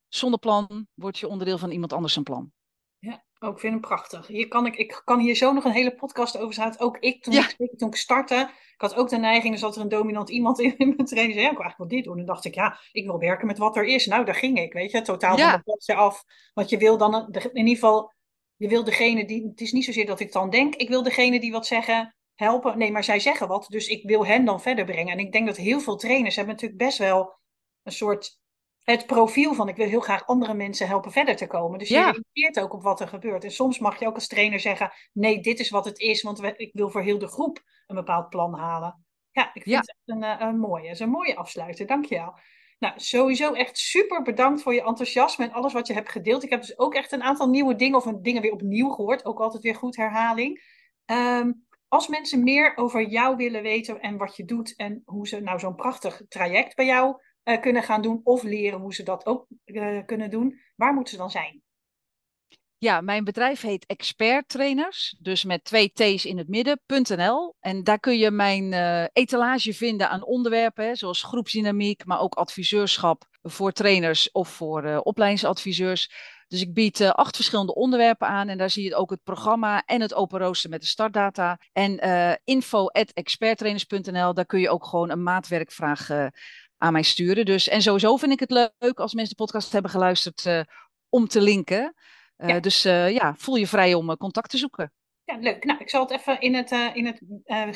[0.08, 2.52] zonder plan word je onderdeel van iemand anders zijn plan.
[3.44, 4.26] Ook oh, vind hem prachtig.
[4.26, 6.80] Hier kan ik, ik kan hier zo nog een hele podcast over zetten.
[6.80, 7.48] Ook ik, toen, ja.
[7.58, 10.60] ik, toen ik startte, ik had ook de neiging, er zat er een dominant iemand
[10.60, 11.32] in, in mijn training.
[11.34, 12.18] Zei, ja, ik wil eigenlijk wel dit doen.
[12.18, 14.06] En dacht ik, ja, ik wil werken met wat er is.
[14.06, 15.02] Nou, daar ging ik, weet je.
[15.02, 15.44] Totaal ja.
[15.44, 16.24] van het platje af.
[16.54, 18.12] Want je wil dan, in ieder geval,
[18.56, 21.40] je wil degene die, het is niet zozeer dat ik dan denk, ik wil degene
[21.40, 22.78] die wat zeggen, helpen.
[22.78, 25.12] Nee, maar zij zeggen wat, dus ik wil hen dan verder brengen.
[25.12, 27.38] En ik denk dat heel veel trainers hebben natuurlijk best wel
[27.82, 28.40] een soort
[28.84, 31.78] het profiel van ik wil heel graag andere mensen helpen verder te komen.
[31.78, 33.44] Dus je reageert ook op wat er gebeurt.
[33.44, 36.42] En soms mag je ook als trainer zeggen: nee, dit is wat het is, want
[36.56, 39.04] ik wil voor heel de groep een bepaald plan halen.
[39.30, 39.78] Ja, ik vind ja.
[39.78, 40.84] het een, eh, een mooie.
[40.84, 41.86] Het is een mooie afsluiter.
[41.86, 42.34] Dank je wel.
[42.78, 46.42] Nou, sowieso echt super bedankt voor je enthousiasme en alles wat je hebt gedeeld.
[46.42, 49.24] Ik heb dus ook echt een aantal nieuwe dingen of dingen weer opnieuw gehoord.
[49.24, 50.62] Ook altijd weer goed herhaling.
[51.06, 55.40] Um, als mensen meer over jou willen weten en wat je doet en hoe ze
[55.40, 59.26] nou zo'n prachtig traject bij jou uh, kunnen gaan doen of leren hoe ze dat
[59.26, 61.62] ook uh, kunnen doen, waar moeten ze dan zijn?
[62.82, 67.54] Ja, mijn bedrijf heet Expert Trainers, dus met twee T's in het midden.nl.
[67.60, 73.24] En daar kun je mijn uh, etalage vinden aan onderwerpen, zoals groepsdynamiek, maar ook adviseurschap
[73.42, 76.10] voor trainers of voor uh, opleidingsadviseurs.
[76.48, 80.00] Dus ik bied acht verschillende onderwerpen aan en daar zie je ook het programma en
[80.00, 81.58] het open rooster met de startdata.
[81.72, 86.08] En uh, info.experttrainers.nl, daar kun je ook gewoon een maatwerkvraag
[86.82, 87.44] aan mij sturen.
[87.44, 90.60] Dus, en sowieso vind ik het leuk als mensen de podcast hebben geluisterd uh,
[91.08, 91.94] om te linken.
[92.36, 92.60] Uh, ja.
[92.60, 94.92] Dus uh, ja, voel je vrij om contact te zoeken.
[95.24, 95.64] Ja, leuk.
[95.64, 97.20] Nou, ik zal het even in het, in het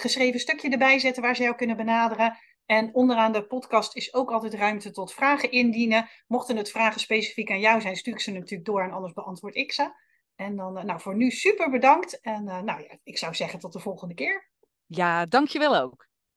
[0.01, 2.39] geschreven stukje erbij zetten waar ze jou kunnen benaderen.
[2.65, 6.09] En onderaan de podcast is ook altijd ruimte tot vragen indienen.
[6.27, 9.55] Mochten het vragen specifiek aan jou zijn, stuur ik ze natuurlijk door en anders beantwoord
[9.55, 9.91] ik ze.
[10.37, 12.21] En dan, nou, voor nu super bedankt.
[12.21, 14.51] En nou ja, ik zou zeggen tot de volgende keer.
[14.87, 16.07] Ja, dankjewel ook.